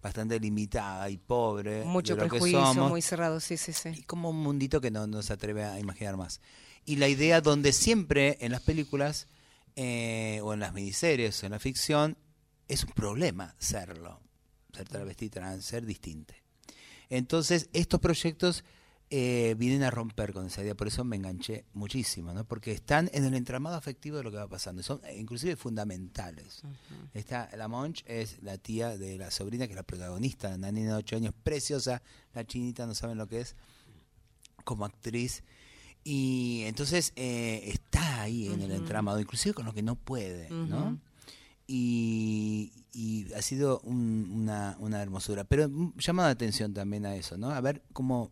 bastante 0.01 0.39
limitada 0.39 1.07
y 1.11 1.17
pobre. 1.17 1.83
Mucho 1.85 2.15
de 2.15 2.21
lo 2.21 2.23
que 2.23 2.29
prejuicio, 2.29 2.65
somos 2.65 2.89
muy 2.89 3.01
cerrado, 3.03 3.39
sí, 3.39 3.57
sí, 3.57 3.73
sí. 3.73 3.89
y 3.89 4.01
como 4.03 4.31
un 4.31 4.37
mundito 4.41 4.81
que 4.81 4.89
no, 4.89 5.05
no 5.05 5.21
se 5.21 5.33
atreve 5.33 5.63
a 5.65 5.79
imaginar 5.79 6.17
más. 6.17 6.41
Y 6.85 6.95
la 6.95 7.07
idea 7.07 7.41
donde 7.41 7.73
siempre 7.73 8.37
en 8.41 8.51
las 8.51 8.61
películas 8.61 9.27
eh, 9.75 10.39
o 10.43 10.53
en 10.53 10.59
las 10.59 10.73
miniseries 10.73 11.41
o 11.41 11.45
en 11.45 11.51
la 11.51 11.59
ficción 11.59 12.17
es 12.67 12.83
un 12.83 12.91
problema 12.93 13.55
serlo, 13.59 14.19
ser 14.75 14.89
travesti 14.89 15.29
trans, 15.29 15.63
ser 15.63 15.85
distinto. 15.85 16.33
Entonces 17.09 17.69
estos 17.73 17.99
proyectos 17.99 18.63
eh, 19.15 19.53
vienen 19.59 19.83
a 19.83 19.91
romper 19.91 20.33
con 20.33 20.47
esa 20.47 20.63
idea, 20.63 20.73
por 20.73 20.87
eso 20.87 21.03
me 21.03 21.15
enganché 21.15 21.65
muchísimo, 21.73 22.33
¿no? 22.33 22.45
porque 22.45 22.71
están 22.71 23.11
en 23.13 23.25
el 23.25 23.35
entramado 23.35 23.75
afectivo 23.75 24.17
de 24.17 24.23
lo 24.23 24.31
que 24.31 24.37
va 24.37 24.47
pasando, 24.47 24.81
son 24.81 25.01
eh, 25.05 25.15
inclusive 25.19 25.55
fundamentales. 25.55 26.63
Esta, 27.13 27.47
la 27.55 27.67
Monch 27.67 28.03
es 28.07 28.41
la 28.41 28.57
tía 28.57 28.97
de 28.97 29.19
la 29.19 29.29
sobrina, 29.29 29.67
que 29.67 29.73
es 29.73 29.77
la 29.77 29.83
protagonista, 29.83 30.55
una 30.55 30.71
niña 30.71 30.93
de 30.93 30.95
8 30.95 31.17
años, 31.17 31.33
preciosa, 31.43 32.01
la 32.33 32.43
chinita, 32.43 32.87
no 32.87 32.95
saben 32.95 33.19
lo 33.19 33.27
que 33.27 33.41
es, 33.41 33.55
como 34.63 34.83
actriz. 34.85 35.43
Y 36.03 36.63
entonces 36.65 37.13
eh, 37.15 37.61
está 37.65 38.21
ahí 38.21 38.47
en 38.47 38.63
el 38.63 38.71
entramado, 38.71 39.19
inclusive 39.19 39.53
con 39.53 39.65
lo 39.65 39.73
que 39.75 39.83
no 39.83 39.95
puede, 39.95 40.49
¿no? 40.49 40.97
Y, 41.67 42.82
y 42.93 43.31
ha 43.33 43.41
sido 43.41 43.79
un- 43.81 44.29
una, 44.33 44.77
una 44.79 45.01
hermosura. 45.01 45.43
Pero 45.43 45.67
mm, 45.67 45.93
llama 45.97 46.23
la 46.23 46.29
atención 46.29 46.73
también 46.73 47.05
a 47.05 47.15
eso, 47.15 47.37
¿no? 47.37 47.49
A 47.49 47.59
ver 47.61 47.81
cómo 47.91 48.31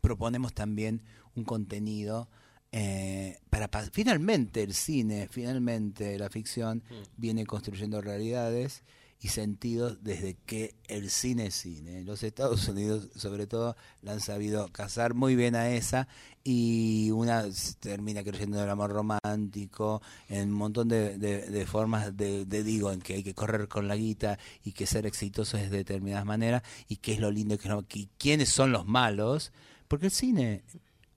proponemos 0.00 0.54
también 0.54 1.02
un 1.34 1.44
contenido 1.44 2.28
eh, 2.72 3.38
para 3.50 3.68
pa- 3.70 3.88
finalmente 3.92 4.62
el 4.62 4.74
cine, 4.74 5.28
finalmente 5.30 6.18
la 6.18 6.28
ficción 6.28 6.82
viene 7.16 7.46
construyendo 7.46 8.00
realidades 8.02 8.82
y 9.20 9.28
sentidos 9.28 9.98
desde 10.04 10.36
que 10.46 10.74
el 10.86 11.10
cine 11.10 11.46
es 11.46 11.54
cine. 11.56 12.04
Los 12.04 12.22
Estados 12.22 12.68
Unidos, 12.68 13.08
sobre 13.16 13.46
todo, 13.48 13.76
la 14.02 14.12
han 14.12 14.20
sabido 14.20 14.68
cazar 14.68 15.14
muy 15.14 15.34
bien 15.34 15.56
a 15.56 15.70
esa 15.70 16.06
y 16.44 17.10
una 17.10 17.44
termina 17.80 18.22
creyendo 18.22 18.58
en 18.58 18.64
el 18.64 18.70
amor 18.70 18.90
romántico, 18.92 20.00
en 20.28 20.50
un 20.50 20.54
montón 20.54 20.88
de, 20.88 21.18
de- 21.18 21.66
formas 21.66 22.16
de, 22.16 22.44
digo, 22.46 22.92
en 22.92 23.00
que 23.00 23.14
hay 23.14 23.22
que 23.24 23.34
correr 23.34 23.66
con 23.68 23.88
la 23.88 23.96
guita 23.96 24.38
y 24.64 24.72
que 24.72 24.86
ser 24.86 25.04
exitoso 25.04 25.58
es 25.58 25.70
de 25.70 25.78
determinadas 25.78 26.24
maneras 26.24 26.62
y 26.88 26.96
qué 26.96 27.14
es 27.14 27.20
lo 27.20 27.30
lindo 27.30 27.54
y 27.54 27.58
qué 27.58 27.68
no, 27.68 27.86
que- 27.86 28.08
quiénes 28.18 28.48
son 28.48 28.70
los 28.72 28.86
malos, 28.86 29.52
porque 29.88 30.06
el 30.06 30.12
cine 30.12 30.62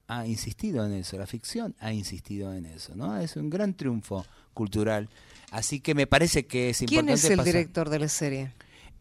ha 0.07 0.25
insistido 0.25 0.85
en 0.85 0.93
eso, 0.93 1.17
la 1.17 1.27
ficción 1.27 1.75
ha 1.79 1.93
insistido 1.93 2.53
en 2.53 2.65
eso, 2.65 2.95
¿no? 2.95 3.17
Es 3.17 3.35
un 3.37 3.49
gran 3.49 3.75
triunfo 3.75 4.25
cultural. 4.53 5.07
Así 5.51 5.79
que 5.81 5.93
me 5.93 6.07
parece 6.07 6.47
que 6.47 6.69
es 6.71 6.79
¿Quién 6.79 7.09
importante 7.09 7.13
es 7.13 7.25
el 7.25 7.37
pasar- 7.37 7.45
director 7.45 7.89
de 7.89 7.99
la 7.99 8.07
serie? 8.07 8.51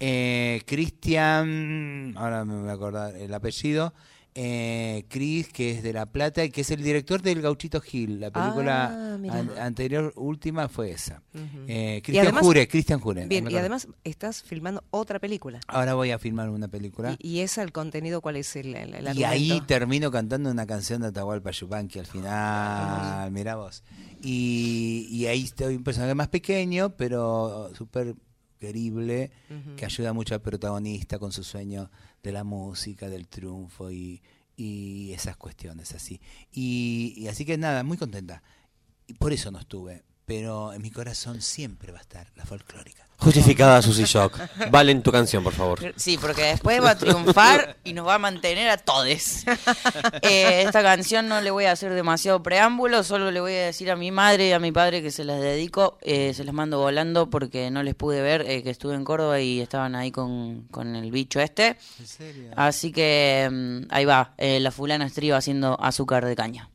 eh, 0.01 0.63
Cristian, 0.67 2.15
ahora 2.17 2.45
me 2.45 2.61
voy 2.61 2.69
a 2.71 2.73
acordar 2.73 3.17
el 3.17 3.33
apellido, 3.35 3.95
eh, 4.35 5.05
Cris, 5.09 5.49
que 5.49 5.71
es 5.73 5.83
de 5.83 5.93
La 5.93 6.07
Plata 6.07 6.45
y 6.45 6.51
que 6.51 6.61
es 6.61 6.71
el 6.71 6.83
director 6.83 7.21
del 7.23 7.43
Gauchito 7.43 7.81
Gil. 7.81 8.21
La 8.21 8.31
película 8.31 9.15
Ah, 9.15 9.19
mira. 9.19 9.39
an- 9.39 9.51
anterior, 9.59 10.13
última, 10.17 10.69
fue 10.69 10.93
esa. 10.93 11.23
Eh, 11.67 11.97
Y 11.99 12.03
Cristian 12.03 12.35
Jure, 12.37 12.69
Cristian 12.69 13.01
Jure. 13.01 13.27
Bien, 13.27 13.51
y 13.51 13.57
además 13.57 13.89
estás 14.05 14.43
filmando 14.43 14.85
otra 14.91 15.19
película. 15.19 15.61
Ahora 15.67 15.95
voy 15.95 16.11
a 16.13 16.19
filmar 16.19 16.49
una 16.51 16.69
película. 16.69 17.17
¿Y, 17.19 17.29
y 17.29 17.41
esa, 17.41 17.63
el 17.63 17.73
contenido, 17.73 18.21
cuál 18.21 18.37
es 18.37 18.55
el, 18.57 18.75
el, 18.75 18.95
el 18.95 19.19
Y 19.19 19.25
ahí 19.25 19.61
termino 19.67 20.11
cantando 20.11 20.51
una 20.51 20.67
canción 20.67 21.03
de 21.03 21.09
Atahualpa 21.09 21.51
Yupanqui 21.51 21.99
al 21.99 22.07
final, 22.07 23.31
mirá 23.33 23.57
vos. 23.57 23.83
Y, 24.23 25.07
y 25.11 25.27
ahí 25.27 25.45
estoy 25.45 25.77
un 25.77 25.85
personaje 25.85 26.15
más 26.15 26.29
pequeño, 26.29 26.91
pero 26.97 27.71
súper 27.75 28.15
querible, 28.59 29.31
que 29.77 29.87
ayuda 29.87 30.13
mucho 30.13 30.35
al 30.35 30.43
protagonista 30.43 31.19
con 31.19 31.33
su 31.33 31.43
sueño 31.43 31.91
de 32.23 32.33
la 32.33 32.45
música, 32.45 33.09
del 33.09 33.29
triunfo 33.29 33.91
y, 33.91 34.23
y 34.57 35.13
esas 35.13 35.37
cuestiones 35.37 35.93
así. 35.93 36.21
Y, 36.53 37.15
y, 37.17 37.29
así 37.29 37.45
que 37.45 37.57
nada, 37.59 37.83
muy 37.83 37.97
contenta. 37.97 38.43
Y 39.07 39.15
por 39.15 39.33
eso 39.33 39.51
no 39.51 39.59
estuve, 39.59 40.05
pero 40.25 40.73
en 40.73 40.83
mi 40.83 40.91
corazón 40.91 41.41
siempre 41.41 41.93
va 41.93 41.99
a 41.99 42.03
estar 42.03 42.31
la 42.37 42.45
folclórica. 42.45 43.10
Justificada 43.21 43.83
Susy 43.83 44.05
Shock. 44.05 44.39
Valen 44.71 45.03
tu 45.03 45.13
canción, 45.13 45.45
por 45.45 45.53
favor. 45.53 45.95
Sí, 45.97 46.19
porque 46.19 46.43
después 46.43 46.83
va 46.83 46.91
a 46.91 46.99
triunfar 46.99 47.77
y 47.85 47.93
nos 47.93 48.07
va 48.07 48.15
a 48.15 48.19
mantener 48.19 48.69
a 48.71 48.79
todes. 48.79 49.45
Eh, 50.23 50.63
esta 50.63 50.83
canción 50.83 51.29
no 51.29 51.41
le 51.41 51.51
voy 51.51 51.65
a 51.65 51.73
hacer 51.73 51.93
demasiado 51.95 52.43
preámbulo, 52.43 53.03
solo 53.03 53.31
le 53.31 53.41
voy 53.41 53.53
a 53.53 53.67
decir 53.67 53.91
a 53.91 53.97
mi 53.97 54.11
madre 54.11 54.49
y 54.49 54.53
a 54.53 54.59
mi 54.59 54.73
padre 54.73 55.03
que 55.03 55.11
se 55.11 55.25
las 55.25 55.41
dedico. 55.41 55.99
Eh, 56.03 56.33
se 56.35 56.45
las 56.45 56.55
mando 56.55 56.79
volando 56.79 57.31
porque 57.31 57.71
no 57.71 57.83
les 57.83 57.95
pude 57.95 58.23
ver, 58.23 58.43
eh, 58.43 58.63
que 58.63 58.71
estuve 58.71 58.95
en 58.95 59.05
Córdoba 59.05 59.41
y 59.41 59.61
estaban 59.61 59.95
ahí 59.95 60.11
con, 60.11 60.63
con 60.71 60.97
el 60.97 61.11
bicho 61.11 61.41
este. 61.41 61.77
¿En 61.99 62.07
serio? 62.07 62.51
Así 62.57 62.93
que 62.93 63.49
mm, 63.51 63.93
ahí 63.93 64.05
va, 64.05 64.35
eh, 64.39 64.61
la 64.61 64.71
fulana 64.71 65.07
estriba 65.07 65.37
haciendo 65.37 65.81
azúcar 65.81 66.25
de 66.25 66.37
caña. 66.37 66.71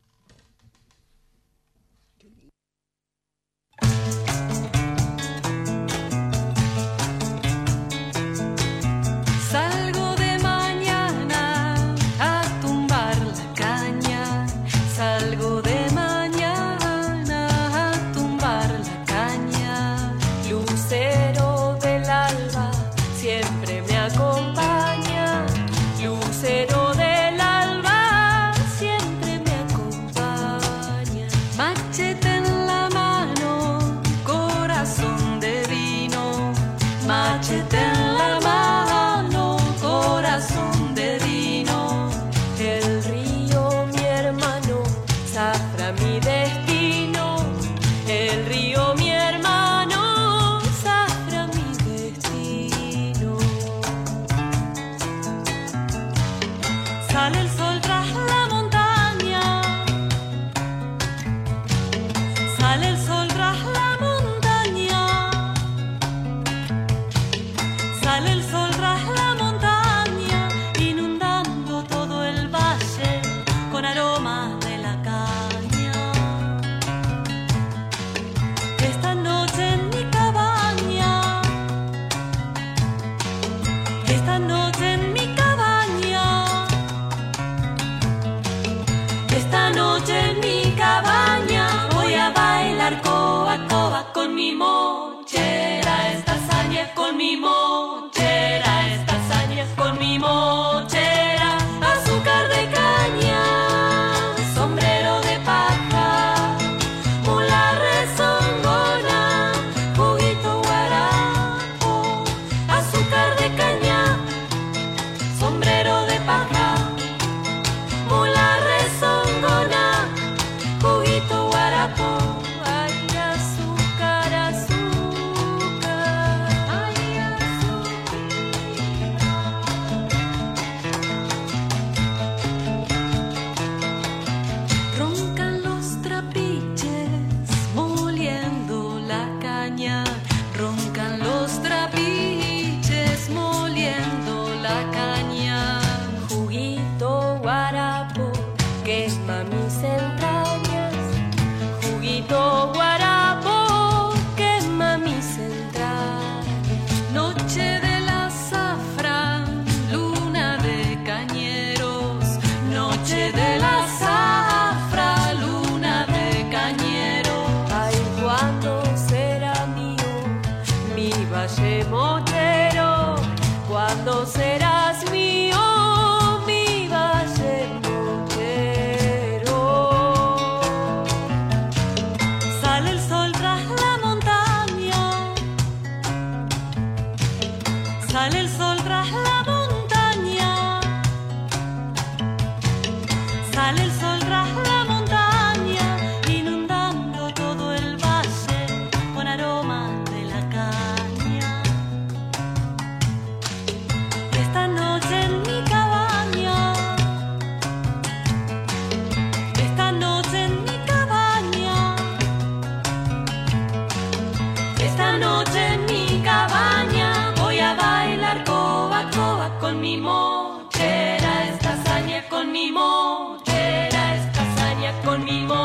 conmigo. 225.16 225.55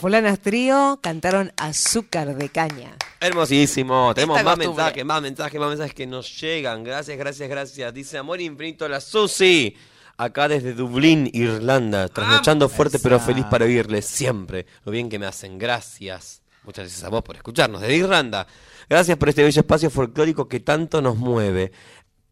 Fulanas 0.00 0.40
Trío 0.40 0.98
cantaron 1.02 1.52
Azúcar 1.58 2.34
de 2.34 2.48
Caña. 2.48 2.96
Hermosísimo. 3.20 4.14
Tenemos 4.14 4.38
Esta 4.38 4.48
más 4.48 4.56
costumbre. 4.56 4.82
mensajes, 4.82 5.04
más 5.04 5.20
mensajes, 5.20 5.60
más 5.60 5.68
mensajes 5.68 5.92
que 5.92 6.06
nos 6.06 6.40
llegan. 6.40 6.82
Gracias, 6.82 7.18
gracias, 7.18 7.50
gracias. 7.50 7.92
Dice 7.92 8.16
Amor 8.16 8.40
Infinito 8.40 8.88
la 8.88 9.02
Susi. 9.02 9.76
Acá 10.16 10.48
desde 10.48 10.72
Dublín, 10.72 11.28
Irlanda. 11.34 12.08
Trasnochando 12.08 12.70
fuerte 12.70 12.98
pero 12.98 13.20
feliz 13.20 13.44
para 13.50 13.66
oírles 13.66 14.06
siempre. 14.06 14.64
Lo 14.86 14.92
bien 14.92 15.10
que 15.10 15.18
me 15.18 15.26
hacen. 15.26 15.58
Gracias. 15.58 16.40
Muchas 16.64 16.84
gracias 16.86 17.04
a 17.04 17.10
vos 17.10 17.22
por 17.22 17.36
escucharnos. 17.36 17.82
Desde 17.82 17.96
Irlanda. 17.96 18.46
Gracias 18.88 19.18
por 19.18 19.28
este 19.28 19.42
bello 19.42 19.60
espacio 19.60 19.90
folclórico 19.90 20.48
que 20.48 20.60
tanto 20.60 21.02
nos 21.02 21.16
mueve. 21.16 21.72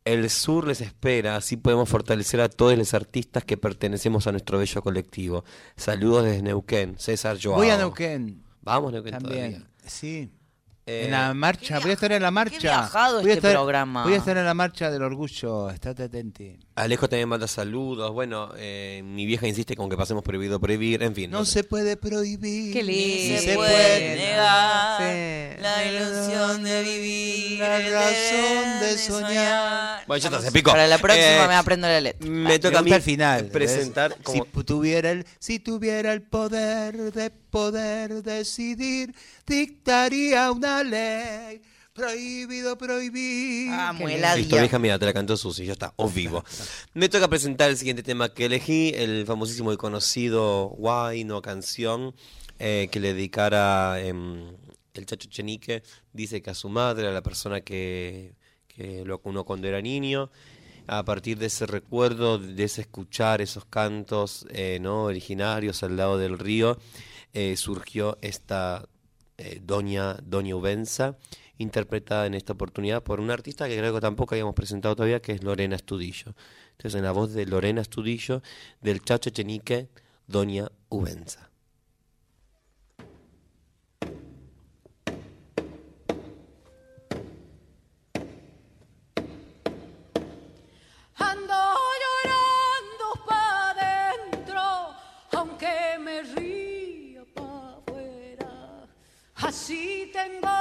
El 0.08 0.30
sur 0.30 0.66
les 0.66 0.80
espera, 0.80 1.36
así 1.36 1.58
podemos 1.58 1.86
fortalecer 1.86 2.40
a 2.40 2.48
todos 2.48 2.78
los 2.78 2.94
artistas 2.94 3.44
que 3.44 3.58
pertenecemos 3.58 4.26
a 4.26 4.32
nuestro 4.32 4.58
bello 4.58 4.80
colectivo. 4.80 5.44
Saludos 5.76 6.24
desde 6.24 6.40
Neuquén, 6.40 6.98
César 6.98 7.36
Joao. 7.38 7.56
Voy 7.56 7.68
a 7.68 7.76
Neuquén 7.76 8.42
Vamos, 8.62 8.90
Neuquén 8.90 9.18
también. 9.18 9.50
todavía. 9.52 9.70
Sí. 9.86 10.32
Eh, 10.86 11.04
en 11.04 11.10
la 11.10 11.34
marcha, 11.34 11.78
voy 11.80 11.90
a 11.90 11.92
estar 11.92 12.10
en 12.10 12.22
la 12.22 12.30
marcha. 12.30 12.56
viajado 12.58 13.20
voy 13.20 13.32
a 13.32 13.34
este 13.34 13.48
estar, 13.48 13.52
programa. 13.52 14.04
Voy 14.04 14.14
a 14.14 14.16
estar 14.16 14.38
en 14.38 14.46
la 14.46 14.54
marcha 14.54 14.90
del 14.90 15.02
orgullo, 15.02 15.68
estate 15.68 16.04
atento. 16.04 16.42
Alejo 16.82 17.08
también 17.08 17.28
manda 17.28 17.48
saludos. 17.48 18.12
Bueno, 18.12 18.50
eh, 18.56 19.02
mi 19.04 19.26
vieja 19.26 19.46
insiste 19.46 19.74
con 19.76 19.88
que 19.90 19.96
pasemos 19.96 20.22
prohibido 20.22 20.60
prohibir. 20.60 21.02
En 21.02 21.14
fin. 21.14 21.30
No 21.30 21.44
se 21.44 21.64
puede 21.64 21.96
prohibir. 21.96 22.72
Qué 22.72 22.82
lindo. 22.82 23.02
Ni 23.32 23.38
se, 23.38 23.38
se 23.38 23.54
puede 23.54 23.70
puede 23.74 24.16
negar 24.16 24.98
Sí. 24.98 25.62
la 25.62 25.84
ilusión 25.84 26.62
de 26.62 26.82
vivir, 26.82 27.58
La 27.58 27.76
el 27.80 27.92
razón 27.92 28.80
de 28.80 28.98
soñar. 28.98 30.04
Bueno, 30.06 30.22
ya 30.22 30.28
está, 30.28 30.40
se 30.42 30.52
picó. 30.52 30.70
Para 30.70 30.86
la 30.86 30.98
próxima 30.98 31.44
Eh, 31.44 31.48
me 31.48 31.54
aprendo 31.54 31.86
la 31.88 32.00
letra. 32.00 32.28
Me 32.28 32.58
toca 32.58 32.78
a 32.78 32.82
mí 32.82 32.92
el 32.92 33.02
final. 33.02 33.46
presentar. 33.46 34.16
como- 34.22 34.44
Si 34.44 34.64
tuviera 34.64 35.10
el, 35.10 35.26
si 35.38 35.58
tuviera 35.58 36.12
el 36.12 36.22
poder 36.22 37.12
de 37.12 37.30
poder 37.30 38.22
decidir, 38.22 39.14
dictaría 39.46 40.50
una 40.52 40.82
ley. 40.84 41.60
Prohibido 41.98 42.78
prohibir. 42.78 43.70
Ah, 43.72 43.92
Qué 43.96 44.04
muela 44.04 44.36
Listo, 44.36 44.56
vieja 44.56 44.78
mía, 44.78 45.00
te 45.00 45.04
la 45.04 45.12
cantó 45.12 45.36
Susi, 45.36 45.66
ya 45.66 45.72
está, 45.72 45.92
o 45.96 46.08
vivo. 46.08 46.44
Me 46.94 47.08
toca 47.08 47.26
presentar 47.26 47.70
el 47.70 47.76
siguiente 47.76 48.04
tema 48.04 48.28
que 48.28 48.44
elegí, 48.44 48.92
el 48.94 49.26
famosísimo 49.26 49.72
y 49.72 49.76
conocido 49.76 50.68
Guay, 50.78 51.24
no 51.24 51.42
canción, 51.42 52.14
eh, 52.60 52.88
que 52.92 53.00
le 53.00 53.14
dedicara 53.14 54.00
em, 54.00 54.54
el 54.94 55.06
Chacho 55.06 55.28
Chenique, 55.28 55.82
dice 56.12 56.40
que 56.40 56.50
a 56.50 56.54
su 56.54 56.68
madre, 56.68 57.08
a 57.08 57.10
la 57.10 57.22
persona 57.22 57.62
que, 57.62 58.36
que 58.68 59.04
lo 59.04 59.16
acunó 59.16 59.42
cuando 59.42 59.66
era 59.66 59.80
niño, 59.80 60.30
a 60.86 61.04
partir 61.04 61.36
de 61.36 61.46
ese 61.46 61.66
recuerdo, 61.66 62.38
de 62.38 62.62
ese 62.62 62.82
escuchar 62.82 63.40
esos 63.40 63.64
cantos 63.64 64.46
eh, 64.50 64.78
no 64.80 65.02
originarios 65.02 65.82
al 65.82 65.96
lado 65.96 66.16
del 66.16 66.38
río, 66.38 66.78
eh, 67.32 67.56
surgió 67.56 68.18
esta 68.22 68.88
eh, 69.36 69.60
Doña, 69.62 70.14
Doña 70.22 70.56
Ubenza, 70.56 71.16
interpretada 71.58 72.26
en 72.26 72.34
esta 72.34 72.52
oportunidad 72.54 73.02
por 73.02 73.20
una 73.20 73.34
artista 73.34 73.68
que 73.68 73.76
creo 73.76 73.92
que 73.94 74.00
tampoco 74.00 74.34
habíamos 74.34 74.54
presentado 74.54 74.96
todavía, 74.96 75.20
que 75.20 75.32
es 75.32 75.42
Lorena 75.42 75.76
Estudillo. 75.76 76.34
Entonces, 76.72 76.94
en 76.96 77.04
la 77.04 77.12
voz 77.12 77.32
de 77.34 77.44
Lorena 77.46 77.80
Estudillo, 77.80 78.42
del 78.80 79.02
Chacho 79.02 79.30
Chenique, 79.30 79.88
Doña 80.26 80.70
Ubenza. 80.88 81.50
Ando 91.16 91.60
llorando 92.02 93.06
pa' 93.26 93.74
dentro, 93.74 94.60
aunque 95.32 95.98
me 96.00 96.22
ría 96.22 97.24
pa' 97.34 97.78
afuera. 97.78 98.86
Así 99.34 100.10
tengo 100.12 100.57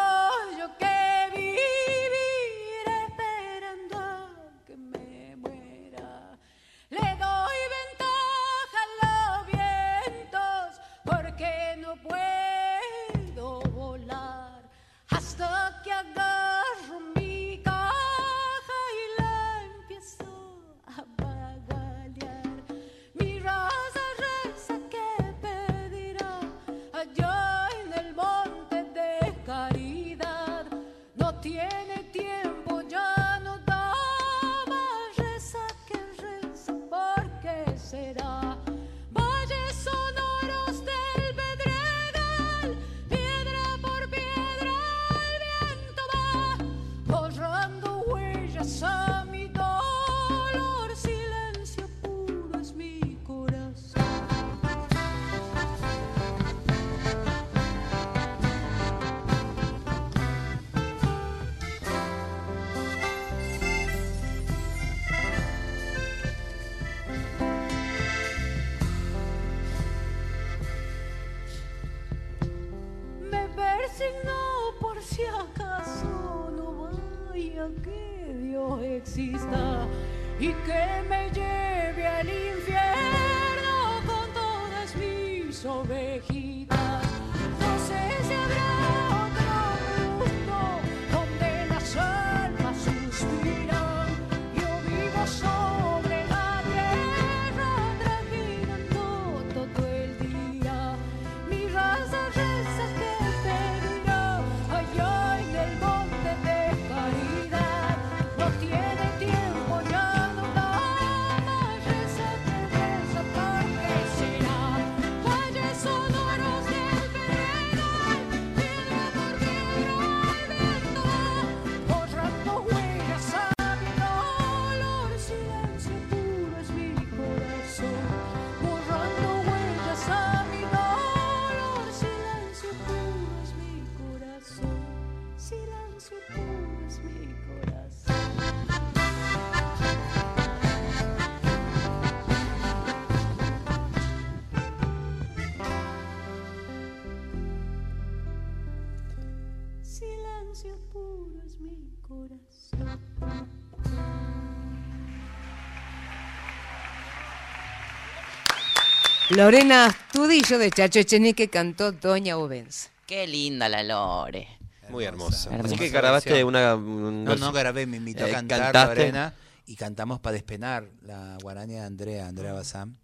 Lorena 159.30 159.88
Astudillo 159.88 160.58
de 160.58 160.72
Chacho 160.72 161.00
Echenique 161.00 161.50
cantó 161.50 161.92
Doña 161.92 162.38
Ubenza. 162.38 162.90
Qué 163.06 163.28
linda 163.28 163.68
la 163.68 163.84
Lore. 163.84 164.48
Muy 164.90 165.04
hermosa. 165.04 165.50
Hermosa 165.50 165.76
Así 165.76 165.78
que 165.84 165.90
grabaste 165.90 166.44
una... 166.46 166.76
un 166.76 167.26
No, 167.26 167.36
no 167.36 167.52
grabé, 167.52 167.86
me 167.86 167.98
invitó 167.98 168.24
a 168.24 168.30
Eh, 168.30 168.32
cantar 168.32 168.62
¿cantaste? 168.72 168.96
Lorena 168.96 169.34
y 169.66 169.76
cantamos 169.76 170.22
para 170.22 170.34
despenar 170.34 170.88
la 171.02 171.38
guaraña 171.42 171.82
de 171.82 171.86
Andrea, 171.88 172.28
Andrea 172.28 172.54
Bazán. 172.54 172.98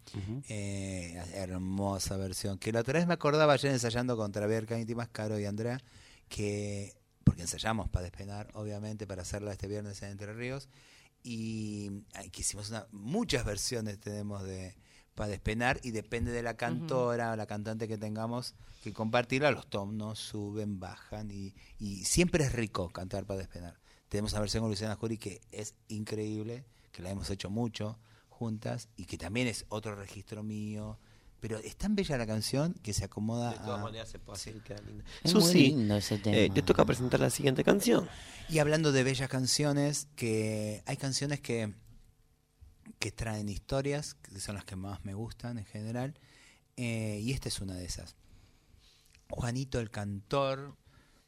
Eh, 0.48 1.22
hermosa 1.34 2.16
versión. 2.16 2.58
Que 2.58 2.72
la 2.72 2.80
otra 2.80 2.94
vez 2.94 3.06
me 3.08 3.14
acordaba 3.14 3.52
ayer 3.52 3.72
ensayando 3.72 4.16
contra 4.16 4.48
Berka 4.48 4.78
más 4.96 5.10
caro 5.10 5.38
y 5.38 5.46
Andrea, 5.46 5.82
que 6.30 6.94
porque 7.26 7.42
ensayamos 7.42 7.90
para 7.90 8.04
despenar, 8.04 8.50
obviamente, 8.54 9.06
para 9.06 9.24
hacerla 9.24 9.52
este 9.52 9.68
viernes 9.68 10.02
en 10.04 10.12
Entre 10.12 10.34
Ríos. 10.34 10.70
Y 11.22 12.04
que 12.32 12.42
hicimos 12.42 12.70
una, 12.70 12.88
muchas 12.92 13.44
versiones 13.44 14.00
tenemos 14.00 14.44
de 14.44 14.76
para 15.16 15.30
despenar 15.30 15.80
y 15.84 15.92
depende 15.92 16.32
de 16.32 16.44
la 16.44 16.56
cantora 16.56 17.32
o 17.32 17.36
la 17.36 17.46
cantante 17.46 17.88
que 17.88 17.98
tengamos 17.98 18.56
que 18.84 18.94
compartirla, 18.94 19.52
los 19.52 19.68
tonos 19.68 20.20
suben, 20.20 20.80
bajan 20.80 21.32
y, 21.32 21.54
y 21.80 22.04
siempre 22.06 22.44
es 22.44 22.54
rico 22.54 22.90
cantar 22.90 23.26
para 23.26 23.40
despenar. 23.40 23.80
Tenemos 24.10 24.34
una 24.34 24.42
versión 24.42 24.62
con 24.62 24.70
Luciana 24.70 24.96
Jury 24.96 25.18
que 25.18 25.42
es 25.52 25.76
increíble, 25.88 26.66
que 26.92 27.02
la 27.02 27.10
hemos 27.10 27.30
hecho 27.30 27.50
mucho 27.50 27.98
juntas 28.30 28.90
y 28.96 29.06
que 29.06 29.18
también 29.18 29.48
es 29.48 29.66
otro 29.70 29.96
registro 29.96 30.44
mío. 30.44 31.00
Pero 31.40 31.58
es 31.58 31.76
tan 31.76 31.96
bella 31.96 32.18
la 32.18 32.26
canción 32.26 32.74
que 32.84 32.94
se 32.94 33.04
acomoda. 33.04 33.52
De 33.52 33.58
todas 33.58 33.82
maneras 33.82 34.08
se 34.08 34.18
puede 34.18 34.38
hacer, 34.38 34.62
queda 34.62 34.82
linda. 34.82 35.04
Es 35.24 35.34
muy 35.34 35.54
lindo 35.54 35.98
ese 35.98 36.18
tema. 36.18 36.38
Eh, 36.38 36.50
te 36.50 36.62
toca 36.62 36.86
presentar 36.86 37.20
la 37.20 37.30
siguiente 37.30 37.66
canción. 37.66 38.08
Y 38.50 38.60
hablando 38.60 38.92
de 38.94 39.04
bellas 39.04 39.30
canciones, 39.30 40.08
que 40.16 40.84
hay 40.86 40.96
canciones 40.96 41.42
que, 41.42 41.74
que 43.00 43.12
traen 43.12 43.50
historias, 43.50 44.16
que 44.16 44.40
son 44.40 44.56
las 44.56 44.66
que 44.66 44.76
más 44.76 45.04
me 45.06 45.14
gustan 45.14 45.58
en 45.58 45.66
general, 45.66 46.14
eh, 46.78 47.20
y 47.22 47.32
esta 47.32 47.50
es 47.50 47.62
una 47.62 47.76
de 47.76 47.86
esas. 47.86 48.16
Juanito 49.30 49.80
el 49.80 49.90
cantor, 49.90 50.76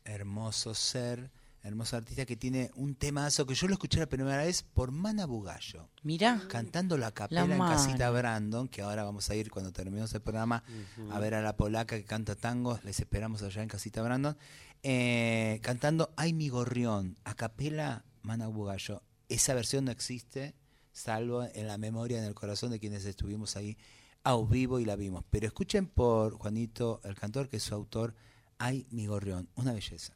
hermoso 0.03 0.74
ser, 0.74 1.32
hermoso 1.66 1.97
artista 1.97 2.26
que 2.26 2.36
tiene 2.36 2.70
un 2.76 2.93
temazo 2.93 3.47
que 3.47 3.56
yo 3.56 3.68
lo 3.68 3.74
escuché 3.74 3.99
la 3.99 4.06
primera 4.06 4.38
vez 4.38 4.62
por 4.62 4.91
Mana 4.91 5.26
Bugallo. 5.26 5.89
Mirá. 6.03 6.43
Cantando 6.47 6.95
la 6.97 7.12
capela 7.12 7.43
en 7.43 7.58
Casita 7.58 8.12
Brandon, 8.12 8.68
que 8.68 8.84
ahora 8.84 9.03
vamos 9.03 9.30
a 9.32 9.36
ir 9.36 9.49
cuando 9.49 9.72
terminemos 9.74 10.14
el 10.14 10.22
programa 10.22 10.64
a 11.12 11.20
ver 11.20 11.34
a 11.34 11.41
la 11.41 11.58
polaca 11.58 11.97
que 11.97 12.06
canta 12.06 12.36
tangos, 12.36 12.84
les 12.84 12.99
esperamos 12.99 13.41
allá 13.41 13.64
en 13.64 13.70
Casita 13.70 14.03
Brandon. 14.03 14.38
Eh, 14.84 15.60
cantando 15.64 16.14
Ay 16.16 16.34
mi 16.34 16.49
gorrión, 16.49 17.18
a 17.24 17.34
capela 17.34 18.06
Mana 18.22 18.47
Bugallo. 18.47 19.01
Esa 19.28 19.56
versión 19.56 19.86
no 19.86 19.91
existe, 19.91 20.53
salvo 20.95 21.43
en 21.43 21.67
la 21.67 21.77
memoria, 21.77 22.17
en 22.17 22.23
el 22.23 22.33
corazón 22.33 22.71
de 22.71 22.79
quienes 22.79 23.05
estuvimos 23.05 23.57
ahí 23.57 23.77
a 24.23 24.37
vivo 24.41 24.79
y 24.79 24.85
la 24.85 24.95
vimos. 24.95 25.23
Pero 25.29 25.45
escuchen 25.45 25.87
por 25.87 26.33
Juanito 26.33 27.01
el 27.03 27.15
cantor, 27.15 27.49
que 27.49 27.57
es 27.57 27.63
su 27.63 27.75
autor, 27.75 28.15
Ay 28.57 28.87
mi 28.89 29.05
gorrión, 29.05 29.49
una 29.55 29.73
belleza. 29.73 30.15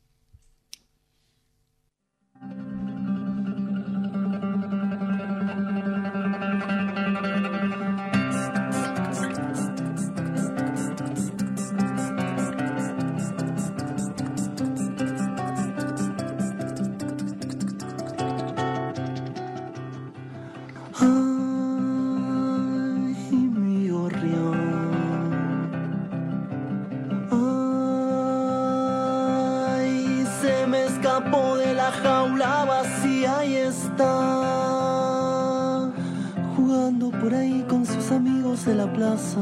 De 38.65 38.75
la 38.75 38.91
plaza. 38.91 39.39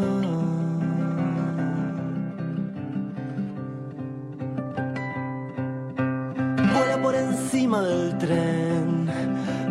Vuela 6.73 7.01
por 7.01 7.15
encima 7.15 7.81
del 7.81 8.17
tren, 8.19 9.07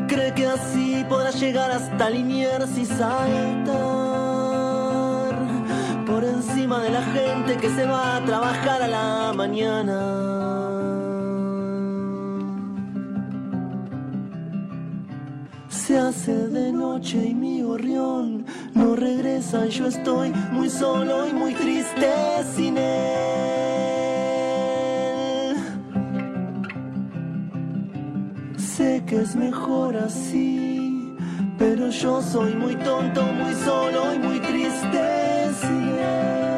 cree 0.09 0.35
que 0.35 0.47
así 0.47 1.05
podrá 1.09 1.31
llegar 1.31 1.71
hasta 1.71 2.11
Liniers 2.11 2.77
y 2.77 2.85
saltar 2.85 3.77
por 6.07 6.25
encima 6.25 6.81
de 6.81 6.91
la 6.91 7.03
gente 7.03 7.57
que 7.57 7.71
se 7.71 7.87
va 7.87 8.17
a 8.17 8.25
trabajar 8.25 8.83
a 8.83 8.89
la 8.89 9.33
mañana. 9.33 10.26
Y 16.99 17.35
mi 17.35 17.61
gorrión 17.61 18.47
no 18.73 18.97
regresa 18.97 19.67
yo 19.67 19.87
estoy 19.87 20.33
muy 20.51 20.71
solo 20.71 21.29
y 21.29 21.33
muy 21.35 21.53
triste 21.53 22.11
sin 22.55 22.79
él. 22.79 24.07
Sé 28.57 29.05
que 29.07 29.21
es 29.21 29.37
mejor 29.37 29.95
así, 29.97 31.15
pero 31.59 31.91
yo 31.91 32.23
soy 32.23 32.55
muy 32.55 32.77
tonto, 32.77 33.23
muy 33.25 33.53
solo 33.57 34.15
y 34.15 34.19
muy 34.19 34.41
triste 34.41 35.53
sin 35.61 35.99
él. 35.99 36.51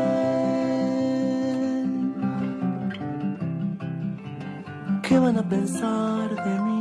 ¿Qué 5.03 5.19
van 5.19 5.37
a 5.39 5.49
pensar 5.49 6.45
de 6.45 6.61
mí? 6.61 6.79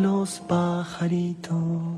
los 0.00 0.40
pajaritos. 0.40 1.89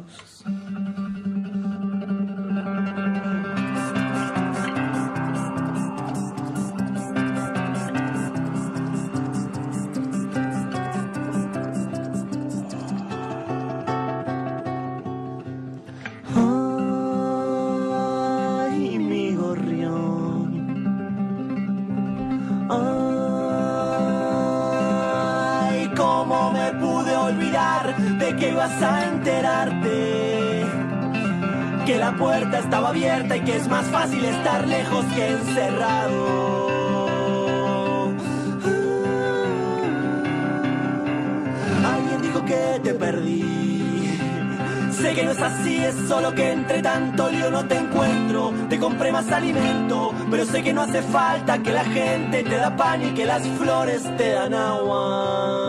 Que 33.45 33.57
es 33.57 33.69
más 33.69 33.87
fácil 33.87 34.25
estar 34.25 34.67
lejos 34.67 35.05
que 35.15 35.31
encerrado. 35.31 36.53
Alguien 41.85 42.23
dijo 42.23 42.45
que 42.45 42.81
te 42.83 42.95
perdí. 42.95 44.19
Sé 44.93 45.15
que 45.15 45.25
no 45.25 45.33
es 45.33 45.41
así, 45.41 45.77
es 45.79 45.97
solo 46.07 46.33
que 46.35 46.53
entre 46.53 46.83
tanto 46.83 47.29
lío 47.31 47.51
no 47.51 47.65
te 47.67 47.77
encuentro. 47.77 48.53
Te 48.69 48.79
compré 48.79 49.11
más 49.11 49.31
alimento, 49.33 50.15
pero 50.31 50.45
sé 50.45 50.63
que 50.63 50.73
no 50.73 50.83
hace 50.83 51.03
falta 51.03 51.59
que 51.59 51.73
la 51.73 51.85
gente 51.85 52.45
te 52.45 52.57
da 52.57 52.77
pan 52.77 53.03
y 53.03 53.11
que 53.13 53.27
las 53.27 53.43
flores 53.59 54.03
te 54.17 54.31
dan 54.31 54.55
agua. 54.55 55.62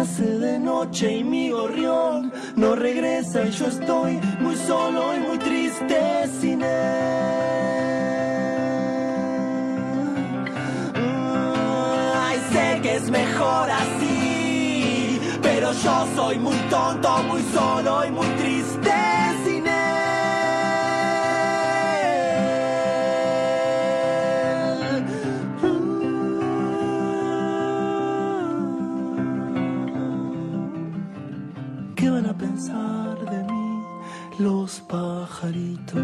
De 0.00 0.58
noche 0.58 1.18
y 1.18 1.24
mi 1.24 1.50
gorrión 1.50 2.32
no 2.56 2.74
regresa 2.74 3.44
y 3.44 3.50
yo 3.50 3.66
estoy 3.66 4.18
muy 4.40 4.56
solo 4.56 5.14
y 5.14 5.20
muy 5.20 5.36
triste 5.36 6.26
sin 6.40 6.62
él. 6.62 6.70
Ay, 12.14 12.38
sé 12.50 12.80
que 12.80 12.96
es 12.96 13.10
mejor 13.10 13.70
así, 13.70 15.20
pero 15.42 15.70
yo 15.74 16.06
soy 16.16 16.38
muy 16.38 16.56
tonto, 16.70 17.22
muy 17.24 17.42
solo 17.52 18.06
y 18.06 18.10
muy 18.10 18.26
triste 18.38 19.29
pajaritos? 35.50 36.02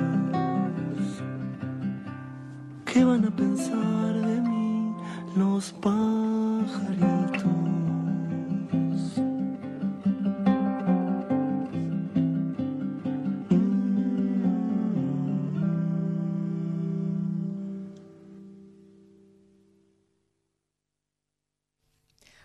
¿Qué 2.85 3.05
van 3.05 3.25
a 3.25 3.37
pensar 3.37 4.15
de 4.27 4.41
mí 4.41 4.97
los 5.37 5.73
pajaritos? 5.73 7.45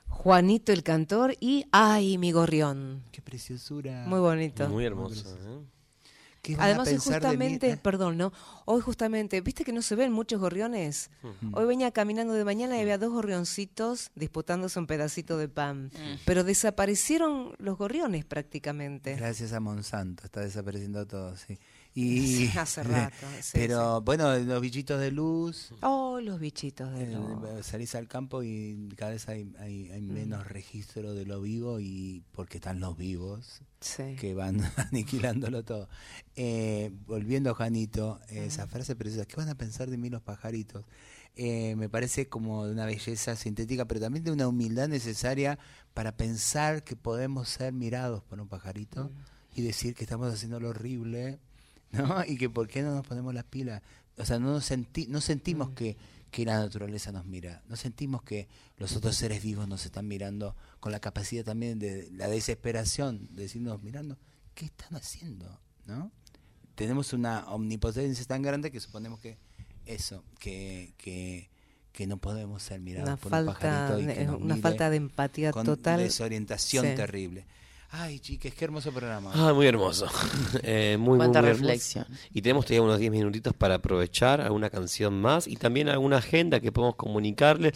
Juanito 0.07 0.71
el 0.71 0.83
cantor 0.83 1.35
y 1.39 1.65
Ay, 1.71 2.19
mi 2.19 2.31
gorrión. 2.31 3.03
Qué 3.11 3.23
preciosura. 3.23 4.05
Muy 4.05 4.19
bonito. 4.19 4.69
Muy 4.69 4.85
hermoso. 4.85 5.35
¿eh? 5.35 5.80
¿Qué 6.41 6.53
van 6.55 6.61
a 6.61 6.65
Además, 6.65 6.87
hoy 6.87 6.93
pensar 6.95 7.21
de 7.21 7.27
mí? 7.29 7.33
justamente, 7.33 7.69
Eh, 7.71 7.77
perdón, 7.77 8.17
¿no? 8.17 8.33
Hoy 8.65 8.81
justamente, 8.81 9.41
¿viste 9.41 9.63
que 9.63 9.71
no 9.73 9.81
se 9.81 9.95
ven 9.95 10.11
muchos 10.11 10.39
gorriones? 10.39 11.09
Hoy 11.53 11.65
venía 11.65 11.91
caminando 11.91 12.33
de 12.33 12.43
mañana 12.43 12.77
y 12.77 12.81
había 12.81 12.97
dos 12.97 13.11
gorrioncitos 13.11 14.09
disputándose 14.15 14.79
un 14.79 14.87
pedacito 14.87 15.37
de 15.37 15.47
pan. 15.49 15.91
Pero 16.25 16.43
desaparecieron 16.43 17.53
los 17.59 17.77
gorriones 17.77 18.25
prácticamente. 18.25 19.15
Gracias 19.15 19.53
a 19.53 19.59
Monsanto, 19.59 20.23
está 20.25 20.41
desapareciendo 20.41 21.05
todo, 21.05 21.35
sí. 21.37 21.59
Y, 21.93 22.21
Sí, 22.51 22.57
hace 22.57 22.83
rato, 22.83 23.15
sí, 23.41 23.51
pero 23.53 24.01
bueno, 24.01 24.35
los 24.37 24.61
bichitos 24.61 24.99
de 24.99 25.11
luz, 25.11 25.73
Oh, 25.81 26.19
los 26.21 26.39
bichitos 26.39 26.93
de 26.93 27.03
eh, 27.03 27.15
luz. 27.15 27.65
salís 27.65 27.95
al 27.95 28.07
campo 28.07 28.43
y 28.43 28.89
cada 28.95 29.11
vez 29.11 29.27
hay, 29.27 29.51
hay, 29.59 29.91
hay 29.91 30.01
menos 30.01 30.47
registro 30.47 31.13
de 31.13 31.25
lo 31.25 31.41
vivo 31.41 31.79
y 31.79 32.23
porque 32.31 32.57
están 32.57 32.79
los 32.79 32.97
vivos 32.97 33.61
que 34.19 34.33
van 34.33 34.61
aniquilándolo 34.91 35.63
todo. 35.63 35.89
Eh, 36.35 36.91
volviendo, 37.07 37.53
Janito, 37.55 38.19
eh, 38.29 38.45
esa 38.45 38.67
frase 38.67 38.95
preciosa, 38.95 39.25
¿qué 39.25 39.35
van 39.35 39.49
a 39.49 39.55
pensar 39.55 39.89
de 39.89 39.97
mí 39.97 40.09
los 40.09 40.21
pajaritos? 40.21 40.85
Eh, 41.35 41.75
me 41.77 41.87
parece 41.89 42.27
como 42.27 42.65
de 42.65 42.73
una 42.73 42.85
belleza 42.85 43.35
sintética, 43.35 43.85
pero 43.85 43.99
también 44.01 44.23
de 44.23 44.31
una 44.31 44.47
humildad 44.47 44.87
necesaria 44.89 45.57
para 45.93 46.15
pensar 46.15 46.83
que 46.83 46.95
podemos 46.95 47.47
ser 47.49 47.73
mirados 47.73 48.21
por 48.23 48.39
un 48.41 48.47
pajarito 48.49 49.09
y 49.55 49.61
decir 49.61 49.95
que 49.95 50.03
estamos 50.03 50.31
haciendo 50.33 50.59
lo 50.59 50.69
horrible, 50.69 51.39
¿no? 52.07 52.23
Y 52.25 52.37
que 52.37 52.49
por 52.49 52.67
qué 52.67 52.81
no 52.81 52.93
nos 52.95 53.05
ponemos 53.05 53.33
las 53.33 53.43
pilas. 53.45 53.81
O 54.17 54.25
sea, 54.25 54.39
no, 54.39 54.51
nos 54.51 54.65
senti 54.65 55.07
no 55.07 55.21
sentimos 55.21 55.71
que, 55.71 55.97
que 56.31 56.45
la 56.45 56.59
naturaleza 56.59 57.11
nos 57.11 57.25
mira, 57.25 57.61
no 57.67 57.75
sentimos 57.75 58.23
que 58.23 58.47
los 58.77 58.95
otros 58.95 59.15
seres 59.15 59.41
vivos 59.43 59.67
nos 59.67 59.85
están 59.85 60.07
mirando 60.07 60.55
con 60.79 60.91
la 60.91 60.99
capacidad 60.99 61.43
también 61.43 61.79
de 61.79 62.09
la 62.11 62.27
desesperación 62.27 63.27
de 63.35 63.43
decirnos 63.43 63.81
mirando, 63.83 64.17
¿qué 64.53 64.65
están 64.65 64.95
haciendo? 64.95 65.59
¿No? 65.85 66.11
Tenemos 66.75 67.13
una 67.13 67.45
omnipotencia 67.47 68.25
tan 68.25 68.41
grande 68.41 68.71
que 68.71 68.79
suponemos 68.79 69.19
que 69.19 69.37
eso, 69.85 70.23
que, 70.39 70.93
que, 70.97 71.49
que 71.91 72.07
no 72.07 72.17
podemos 72.17 72.63
ser 72.63 72.79
mirados 72.79 73.07
Una 73.07 73.17
por 73.17 73.25
un 73.27 73.31
falta, 73.31 73.53
pajarito 73.53 73.99
y 73.99 74.13
que 74.13 74.25
nos 74.25 74.35
una 74.41 74.55
mire 74.55 74.61
falta 74.61 74.89
de 74.89 74.97
empatía 74.97 75.51
con 75.51 75.65
total. 75.65 75.99
desorientación 75.99 76.85
Sí. 76.85 76.95
terrible. 76.95 77.45
Ay, 77.93 78.19
chiques, 78.19 78.53
qué 78.53 78.63
hermoso 78.63 78.91
programa. 78.93 79.31
Ah, 79.33 79.53
muy 79.53 79.67
hermoso. 79.67 80.07
Eh, 80.63 80.97
muy, 80.99 81.17
Cuánta 81.17 81.41
muy 81.41 81.49
reflexión. 81.51 82.05
Y 82.33 82.41
tenemos 82.41 82.65
todavía 82.65 82.83
unos 82.83 82.99
10 82.99 83.11
minutitos 83.11 83.53
para 83.53 83.75
aprovechar 83.75 84.39
alguna 84.41 84.69
canción 84.69 85.19
más 85.19 85.47
y 85.47 85.55
también 85.55 85.89
alguna 85.89 86.17
agenda 86.17 86.59
que 86.59 86.71
podemos 86.71 86.95
comunicarle. 86.95 87.73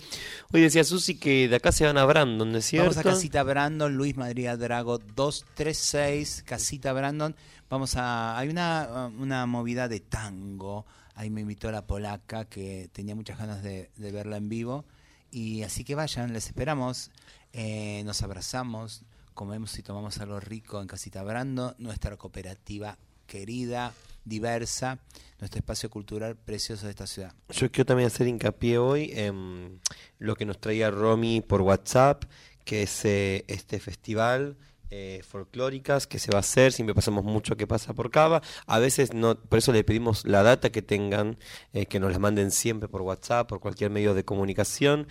Hoy 0.53 0.61
decía 0.61 0.83
Susi 0.83 1.15
que 1.15 1.47
de 1.47 1.55
acá 1.55 1.71
se 1.71 1.85
van 1.85 1.97
a 1.97 2.05
Brandon, 2.05 2.51
¿no 2.51 2.57
es 2.57 2.65
cierto? 2.65 2.91
Vamos 2.91 2.97
a 2.97 3.03
Casita 3.03 3.43
Brandon, 3.43 3.95
Luis 3.95 4.15
Madrid 4.15 4.49
Drago 4.57 4.99
236, 4.99 6.43
Casita 6.45 6.93
Brandon. 6.93 7.35
Vamos 7.69 7.95
a. 7.95 8.37
Hay 8.37 8.49
una, 8.49 9.11
una 9.17 9.45
movida 9.45 9.87
de 9.87 9.99
tango. 9.99 10.85
Ahí 11.15 11.29
me 11.29 11.41
invitó 11.41 11.71
la 11.71 11.87
polaca 11.87 12.45
que 12.45 12.89
tenía 12.91 13.15
muchas 13.15 13.37
ganas 13.37 13.63
de, 13.63 13.89
de 13.95 14.11
verla 14.11 14.37
en 14.37 14.49
vivo. 14.49 14.85
Y 15.31 15.63
así 15.63 15.83
que 15.83 15.95
vayan, 15.95 16.33
les 16.33 16.47
esperamos. 16.47 17.11
Eh, 17.57 18.03
nos 18.05 18.21
abrazamos, 18.21 19.03
comemos 19.35 19.77
y 19.77 19.83
tomamos 19.83 20.17
algo 20.19 20.39
rico 20.39 20.81
en 20.81 20.87
Casita 20.87 21.21
Brandon, 21.21 21.75
nuestra 21.77 22.17
cooperativa 22.17 22.97
querida, 23.27 23.93
diversa, 24.23 24.99
nuestro 25.39 25.59
espacio 25.59 25.89
cultural 25.89 26.35
precioso 26.35 26.85
de 26.85 26.91
esta 26.91 27.05
ciudad. 27.05 27.33
Yo 27.49 27.71
quiero 27.71 27.85
también 27.85 28.07
hacer 28.07 28.27
hincapié 28.27 28.77
hoy 28.77 29.11
en 29.13 29.81
lo 30.17 30.35
que 30.35 30.45
nos 30.45 30.59
traía 30.59 30.89
Romy 30.89 31.41
por 31.41 31.61
WhatsApp, 31.61 32.23
que 32.63 32.83
es 32.83 33.05
eh, 33.05 33.45
este 33.47 33.79
festival 33.79 34.57
eh, 34.89 35.21
folclóricas 35.27 36.07
que 36.07 36.19
se 36.19 36.31
va 36.31 36.37
a 36.37 36.39
hacer, 36.39 36.71
siempre 36.71 36.95
pasamos 36.95 37.25
mucho 37.25 37.57
que 37.57 37.67
pasa 37.67 37.93
por 37.93 38.11
Cava, 38.11 38.41
a 38.65 38.79
veces 38.79 39.13
no, 39.13 39.35
por 39.35 39.59
eso 39.59 39.73
le 39.73 39.83
pedimos 39.83 40.25
la 40.25 40.43
data 40.43 40.71
que 40.71 40.81
tengan, 40.81 41.37
eh, 41.73 41.85
que 41.85 41.99
nos 41.99 42.13
la 42.13 42.19
manden 42.19 42.51
siempre 42.51 42.87
por 42.87 43.01
WhatsApp, 43.01 43.49
por 43.49 43.59
cualquier 43.59 43.89
medio 43.89 44.13
de 44.13 44.23
comunicación, 44.23 45.07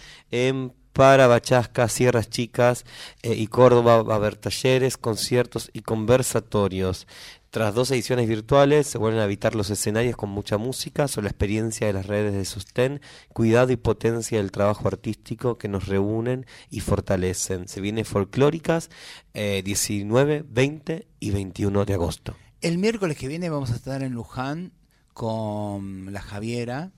para 0.95 1.27
Bachasca, 1.27 1.89
Sierras 1.89 2.31
Chicas 2.31 2.85
eh, 3.23 3.35
y 3.35 3.49
Córdoba 3.49 4.03
va 4.03 4.15
a 4.15 4.17
haber 4.17 4.37
talleres, 4.37 4.97
conciertos 4.97 5.69
y 5.73 5.81
conversatorios. 5.81 7.07
Tras 7.51 7.75
dos 7.75 7.91
ediciones 7.91 8.29
virtuales, 8.29 8.87
se 8.87 8.99
vuelven 8.99 9.21
a 9.21 9.25
habitar 9.25 9.55
los 9.55 9.71
escenarios 9.71 10.17
con 10.17 10.31
mucha 10.31 10.57
música 10.57 11.07
sobre 11.09 11.25
la 11.25 11.31
experiencia 11.31 11.87
de 11.87 11.93
las 11.93 12.07
redes 12.07 12.33
de 12.33 12.45
sostén, 12.45 13.01
cuidado 13.33 13.73
y 13.73 13.77
potencia 13.77 14.39
del 14.39 14.53
trabajo 14.53 14.87
artístico 14.87 15.59
que 15.59 15.69
nos 15.69 15.87
reúnen 15.87 16.47
y 16.71 16.81
fortalecen. 16.81 17.69
Se 17.69 17.81
viene 17.81 18.05
folclóricas 18.05 18.89
eh, 19.35 19.63
19, 19.65 20.45
20 20.49 21.07
y 21.19 21.31
21 21.31 21.85
de 21.85 21.95
agosto. 21.95 22.37
El 22.61 22.79
miércoles 22.79 23.17
que 23.17 23.29
viene 23.29 23.51
vamos 23.51 23.73
a 23.73 23.77
estar 23.77 24.03
en 24.03 24.13
Luján 24.13 24.73
con 25.13 26.13
la 26.13 26.23
Javiera 26.23 26.93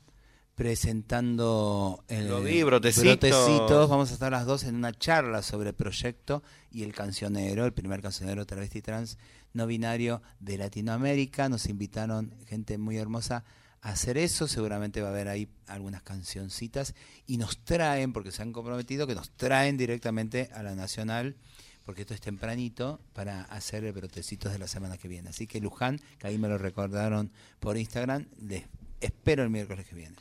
presentando 0.56 2.02
el 2.08 2.28
Lo 2.28 2.40
vi, 2.40 2.62
Brotecitos. 2.62 3.04
Brotecitos. 3.04 3.88
Vamos 3.90 4.10
a 4.10 4.14
estar 4.14 4.32
las 4.32 4.46
dos 4.46 4.64
en 4.64 4.74
una 4.74 4.90
charla 4.90 5.42
sobre 5.42 5.68
el 5.68 5.74
proyecto 5.74 6.42
y 6.72 6.82
el 6.82 6.94
cancionero, 6.94 7.66
el 7.66 7.74
primer 7.74 8.00
cancionero 8.00 8.46
travesti 8.46 8.80
trans 8.80 9.18
no 9.52 9.66
binario 9.66 10.22
de 10.40 10.56
Latinoamérica. 10.56 11.50
Nos 11.50 11.66
invitaron 11.66 12.34
gente 12.46 12.78
muy 12.78 12.96
hermosa 12.96 13.44
a 13.82 13.90
hacer 13.90 14.16
eso. 14.16 14.48
Seguramente 14.48 15.02
va 15.02 15.08
a 15.08 15.10
haber 15.10 15.28
ahí 15.28 15.46
algunas 15.66 16.02
cancioncitas 16.02 16.94
y 17.26 17.36
nos 17.36 17.58
traen, 17.58 18.14
porque 18.14 18.32
se 18.32 18.40
han 18.40 18.52
comprometido, 18.52 19.06
que 19.06 19.14
nos 19.14 19.30
traen 19.32 19.76
directamente 19.76 20.48
a 20.54 20.62
la 20.62 20.74
Nacional 20.74 21.36
porque 21.84 22.00
esto 22.00 22.14
es 22.14 22.20
tempranito, 22.20 23.00
para 23.12 23.42
hacer 23.42 23.84
el 23.84 23.92
brotecitos 23.92 24.50
de 24.50 24.58
la 24.58 24.66
semana 24.66 24.98
que 24.98 25.06
viene. 25.06 25.28
Así 25.28 25.46
que 25.46 25.60
Luján, 25.60 26.00
que 26.18 26.26
ahí 26.26 26.36
me 26.36 26.48
lo 26.48 26.58
recordaron 26.58 27.30
por 27.60 27.76
Instagram, 27.76 28.26
les 28.40 28.64
espero 29.00 29.42
el 29.42 29.50
miércoles 29.50 29.86
que 29.86 29.94
viene. 29.94 30.16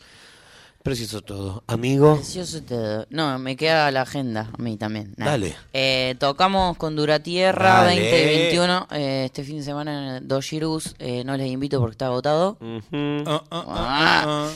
Precioso 0.86 1.21
todo. 1.21 1.63
Amigo, 1.65 2.17
Precioso 2.17 2.61
todo. 2.61 3.07
No, 3.09 3.39
me 3.39 3.55
queda 3.55 3.89
la 3.89 4.03
agenda 4.03 4.51
a 4.53 4.61
mí 4.61 4.78
también. 4.78 5.15
Dale. 5.17 5.55
Eh, 5.73 6.13
tocamos 6.19 6.78
con 6.78 6.95
Duratierra 6.95 7.86
Dale. 7.86 8.01
2021 8.01 8.88
eh, 8.91 9.23
este 9.26 9.43
fin 9.43 9.57
de 9.57 9.63
semana 9.63 10.17
en 10.17 10.28
Dos 10.28 10.45
Girus. 10.45 10.93
Eh, 10.99 11.23
no 11.23 11.38
les 11.38 11.47
invito 11.47 11.80
porque 11.80 11.93
está 11.93 12.05
agotado. 12.05 12.59
Ah. 13.51 14.47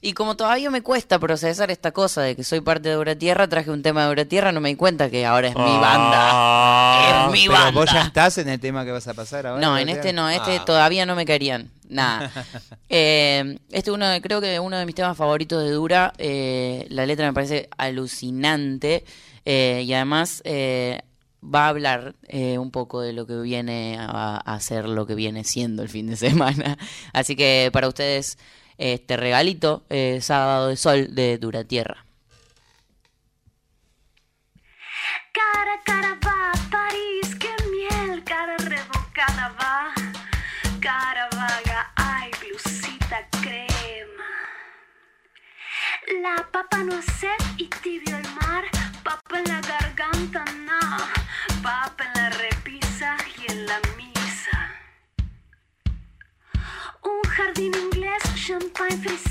Y 0.00 0.12
como 0.12 0.36
todavía 0.36 0.70
me 0.70 0.82
cuesta 0.82 1.18
procesar 1.18 1.70
esta 1.70 1.90
cosa 1.92 2.22
de 2.22 2.36
que 2.36 2.44
soy 2.44 2.60
parte 2.60 2.88
de 2.88 2.94
Duratierra, 2.94 3.48
traje 3.48 3.70
un 3.70 3.82
tema 3.82 4.02
de 4.02 4.08
Duratierra, 4.08 4.52
no 4.52 4.60
me 4.60 4.68
di 4.68 4.76
cuenta 4.76 5.10
que 5.10 5.26
ahora 5.26 5.48
es 5.48 5.56
mi 5.56 5.62
banda. 5.62 7.26
Es 7.26 7.32
mi 7.32 7.40
Pero 7.48 7.52
banda. 7.52 7.70
vos 7.80 7.90
ya 7.92 8.02
estás 8.02 8.38
en 8.38 8.48
el 8.48 8.60
tema 8.60 8.84
que 8.84 8.92
vas 8.92 9.08
a 9.08 9.14
pasar 9.14 9.46
ahora. 9.46 9.60
No, 9.60 9.76
en 9.78 9.88
este 9.88 10.12
no, 10.12 10.28
este 10.30 10.56
Ah. 10.58 10.64
todavía 10.64 11.04
no 11.06 11.14
me 11.16 11.24
querían. 11.26 11.70
Nada. 11.88 12.30
Eh, 12.90 13.58
este 13.70 13.90
uno 13.90 14.06
de- 14.08 14.20
creo 14.22 14.40
que 14.40 14.58
uno 14.60 14.78
de 14.78 14.86
mis 14.86 14.94
temas 14.94 15.16
favoritos 15.16 15.62
de 15.62 15.70
Dura. 15.72 16.12
eh, 16.18 16.86
la 16.90 17.04
letra 17.06 17.26
me 17.26 17.32
parece 17.34 17.68
alucinante. 17.76 19.04
eh, 19.44 19.82
y 19.86 19.92
además 19.94 20.42
eh, 20.44 21.00
va 21.42 21.66
a 21.66 21.68
hablar 21.68 22.14
eh, 22.28 22.58
un 22.58 22.70
poco 22.70 23.00
de 23.00 23.12
lo 23.14 23.26
que 23.26 23.36
viene 23.36 23.96
a, 23.98 24.36
a 24.38 24.60
ser 24.60 24.86
lo 24.88 25.06
que 25.06 25.14
viene 25.14 25.44
siendo 25.44 25.82
el 25.82 25.88
fin 25.88 26.06
de 26.06 26.16
semana. 26.56 26.76
Así 27.12 27.34
que 27.36 27.70
para 27.72 27.88
ustedes, 27.88 28.36
este 28.78 29.16
regalito, 29.16 29.84
eh, 29.90 30.20
Sábado 30.22 30.68
de 30.68 30.76
Sol 30.76 31.14
de 31.14 31.38
Dura 31.38 31.64
Tierra. 31.64 32.04
Cara, 35.32 35.80
cara 35.84 36.18
va, 36.24 36.52
París, 36.70 37.34
qué 37.38 37.54
miel, 37.70 38.24
cara 38.24 38.56
revocada 38.58 39.54
va, 39.60 39.92
cara 40.80 41.28
vaga, 41.32 41.92
ay, 41.96 42.30
blusita 42.40 43.28
crema. 43.42 44.30
La 46.22 46.48
papa 46.50 46.78
no 46.84 47.00
sé 47.02 47.30
y 47.56 47.66
tibio 47.82 48.16
el 48.16 48.28
mar, 48.34 48.64
papa 49.02 49.38
en 49.38 49.44
la 49.44 49.60
garganta, 49.60 49.87
Lauren 58.90 59.02
from 59.02 59.27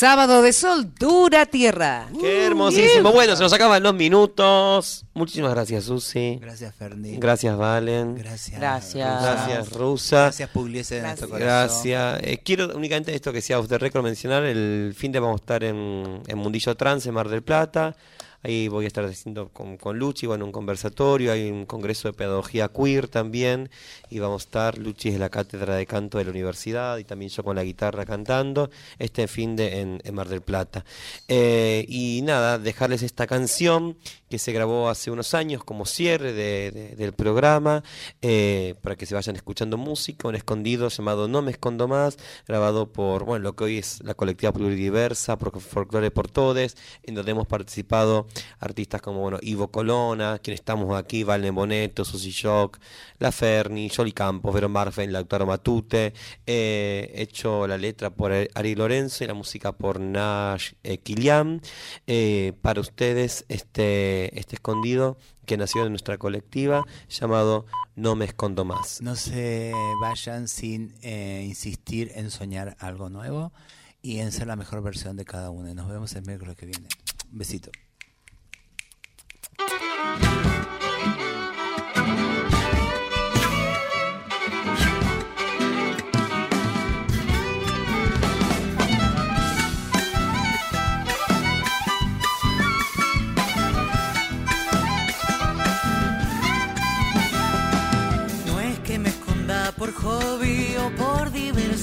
Sábado 0.00 0.40
de 0.40 0.54
sol, 0.54 0.94
dura 0.98 1.44
tierra. 1.44 2.08
Qué 2.18 2.46
hermosísimo. 2.46 3.12
Bueno, 3.12 3.36
se 3.36 3.42
nos 3.42 3.52
acaban 3.52 3.82
los 3.82 3.92
minutos. 3.92 5.04
Muchísimas 5.12 5.50
gracias, 5.50 5.84
Susi. 5.84 6.38
Gracias, 6.40 6.74
Ferni. 6.74 7.18
Gracias, 7.18 7.54
Valen. 7.54 8.14
Gracias. 8.14 8.58
Gracias. 8.58 9.22
Gracias, 9.22 9.72
Rusa. 9.74 10.22
Gracias, 10.22 10.48
Pugliese 10.48 10.94
de 10.94 11.02
nuestro 11.02 11.28
corazón. 11.28 11.46
Gracias. 11.46 12.22
Eh, 12.22 12.40
quiero 12.42 12.74
únicamente 12.74 13.14
esto 13.14 13.30
que 13.30 13.42
sea 13.42 13.60
usted 13.60 13.76
récord 13.76 14.02
mencionar. 14.02 14.44
El 14.44 14.94
fin 14.96 15.12
de 15.12 15.20
vamos 15.20 15.38
a 15.38 15.42
estar 15.42 15.64
en, 15.64 16.22
en 16.26 16.38
Mundillo 16.38 16.74
Trans, 16.76 17.04
en 17.04 17.12
Mar 17.12 17.28
del 17.28 17.42
Plata. 17.42 17.94
Ahí 18.42 18.68
voy 18.68 18.86
a 18.86 18.88
estar 18.88 19.04
haciendo 19.04 19.50
con, 19.50 19.76
con 19.76 19.98
Luchi, 19.98 20.26
bueno, 20.26 20.46
un 20.46 20.52
conversatorio. 20.52 21.30
Hay 21.30 21.50
un 21.50 21.66
congreso 21.66 22.08
de 22.08 22.14
pedagogía 22.14 22.68
queer 22.68 23.06
también. 23.06 23.68
Y 24.10 24.18
vamos 24.18 24.42
a 24.42 24.44
estar, 24.46 24.78
Luchi 24.78 25.08
es 25.10 25.18
la 25.20 25.28
cátedra 25.30 25.76
de 25.76 25.86
canto 25.86 26.18
de 26.18 26.24
la 26.24 26.30
universidad 26.30 26.98
y 26.98 27.04
también 27.04 27.30
yo 27.30 27.44
con 27.44 27.54
la 27.56 27.62
guitarra 27.64 28.04
cantando. 28.04 28.70
Este 28.98 29.28
fin 29.28 29.54
de 29.56 29.80
en, 29.80 30.00
en 30.04 30.14
Mar 30.14 30.28
del 30.28 30.40
Plata. 30.42 30.84
Eh, 31.28 31.84
y 31.88 32.20
nada, 32.22 32.58
dejarles 32.58 33.02
esta 33.02 33.26
canción 33.26 33.96
que 34.28 34.38
se 34.38 34.52
grabó 34.52 34.88
hace 34.88 35.10
unos 35.10 35.34
años 35.34 35.64
como 35.64 35.86
cierre 35.86 36.32
de- 36.32 36.70
de- 36.70 36.96
del 36.96 37.12
programa, 37.12 37.82
eh, 38.22 38.74
para 38.82 38.96
que 38.96 39.06
se 39.06 39.14
vayan 39.14 39.34
escuchando 39.36 39.76
música, 39.76 40.28
un 40.28 40.34
escondido 40.36 40.88
llamado 40.88 41.26
No 41.28 41.42
me 41.42 41.50
escondo 41.52 41.88
más, 41.88 42.16
grabado 42.46 42.92
por, 42.92 43.24
bueno, 43.24 43.42
lo 43.44 43.56
que 43.56 43.64
hoy 43.64 43.78
es 43.78 44.00
la 44.04 44.14
colectiva 44.14 44.52
pluridiversa, 44.52 45.36
Folklore 45.36 46.10
por 46.10 46.28
Todes, 46.30 46.76
en 47.04 47.14
donde 47.14 47.32
hemos 47.32 47.46
participado 47.46 48.26
artistas 48.60 49.00
como, 49.02 49.20
bueno, 49.20 49.38
Ivo 49.42 49.68
Colona, 49.68 50.38
quien 50.40 50.54
estamos 50.54 50.96
aquí, 50.96 51.24
Valen 51.24 51.54
Boneto, 51.54 52.04
Susi 52.04 52.30
Shock, 52.30 52.78
La 53.18 53.32
Ferni, 53.32 53.88
Jolly 54.00 54.12
Campos, 54.12 54.54
Vero 54.54 54.70
Marfen, 54.70 55.12
Lautaro 55.12 55.44
Matute, 55.44 56.14
eh, 56.46 57.12
hecho 57.14 57.66
la 57.66 57.76
letra 57.76 58.08
por 58.08 58.32
Ari 58.32 58.74
Lorenzo 58.74 59.24
y 59.24 59.26
la 59.26 59.34
música 59.34 59.72
por 59.72 60.00
Nash 60.00 60.72
eh, 60.82 60.96
Kilian. 60.98 61.60
Eh, 62.06 62.54
para 62.62 62.80
ustedes, 62.80 63.44
este, 63.48 64.38
este 64.38 64.56
escondido 64.56 65.18
que 65.44 65.58
nació 65.58 65.84
en 65.84 65.90
nuestra 65.90 66.16
colectiva 66.16 66.86
llamado 67.10 67.66
No 67.94 68.16
me 68.16 68.24
escondo 68.24 68.64
más. 68.64 69.02
No 69.02 69.16
se 69.16 69.72
vayan 70.00 70.48
sin 70.48 70.94
eh, 71.02 71.44
insistir 71.46 72.10
en 72.14 72.30
soñar 72.30 72.78
algo 72.80 73.10
nuevo 73.10 73.52
y 74.00 74.20
en 74.20 74.32
ser 74.32 74.46
la 74.46 74.56
mejor 74.56 74.82
versión 74.82 75.18
de 75.18 75.26
cada 75.26 75.50
uno. 75.50 75.74
Nos 75.74 75.88
vemos 75.88 76.14
el 76.14 76.24
miércoles 76.24 76.56
que 76.56 76.64
viene. 76.64 76.88
Un 77.30 77.38
besito. 77.38 77.70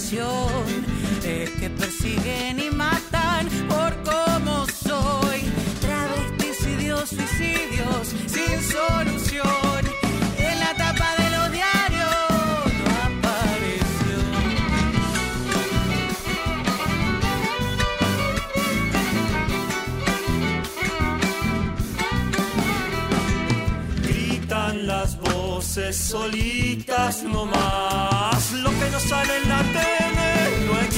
es 0.10 1.50
que 1.60 1.70
persiguen 1.70 2.60
y 2.60 2.70
matan 2.70 3.50
por 3.68 3.94
cómo 4.04 4.66
soy. 4.68 5.42
Travestis 5.82 6.66
y 6.66 6.76
dios 6.78 7.10
suicidios 7.10 8.08
sin 8.26 8.62
solución. 8.64 9.67
voces 25.78 25.98
solitas 25.98 27.24
no 27.24 27.46
más. 27.46 28.52
Lo 28.52 28.70
que 28.70 28.90
no 28.92 29.00
sale 29.00 29.38
en 29.38 29.50
la 29.50 29.62
tele 29.62 30.66
no 30.66 30.80
existe. 30.80 30.97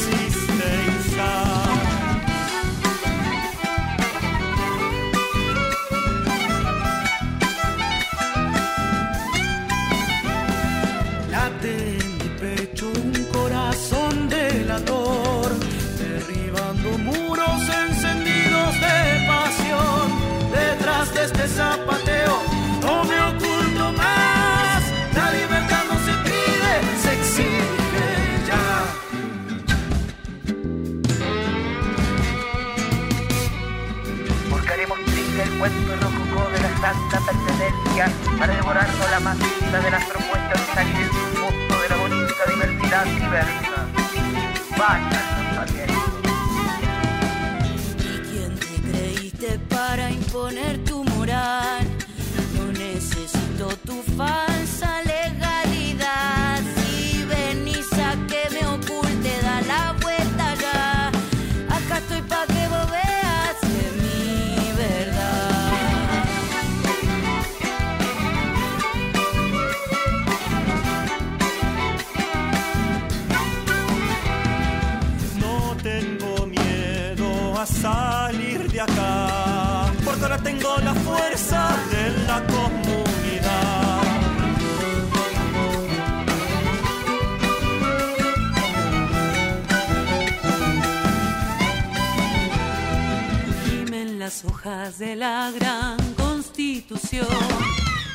de 94.98 95.16
la 95.16 95.52
gran 95.52 95.98
constitución, 96.16 97.28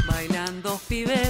bailando 0.09 0.81
pibes. 0.89 1.24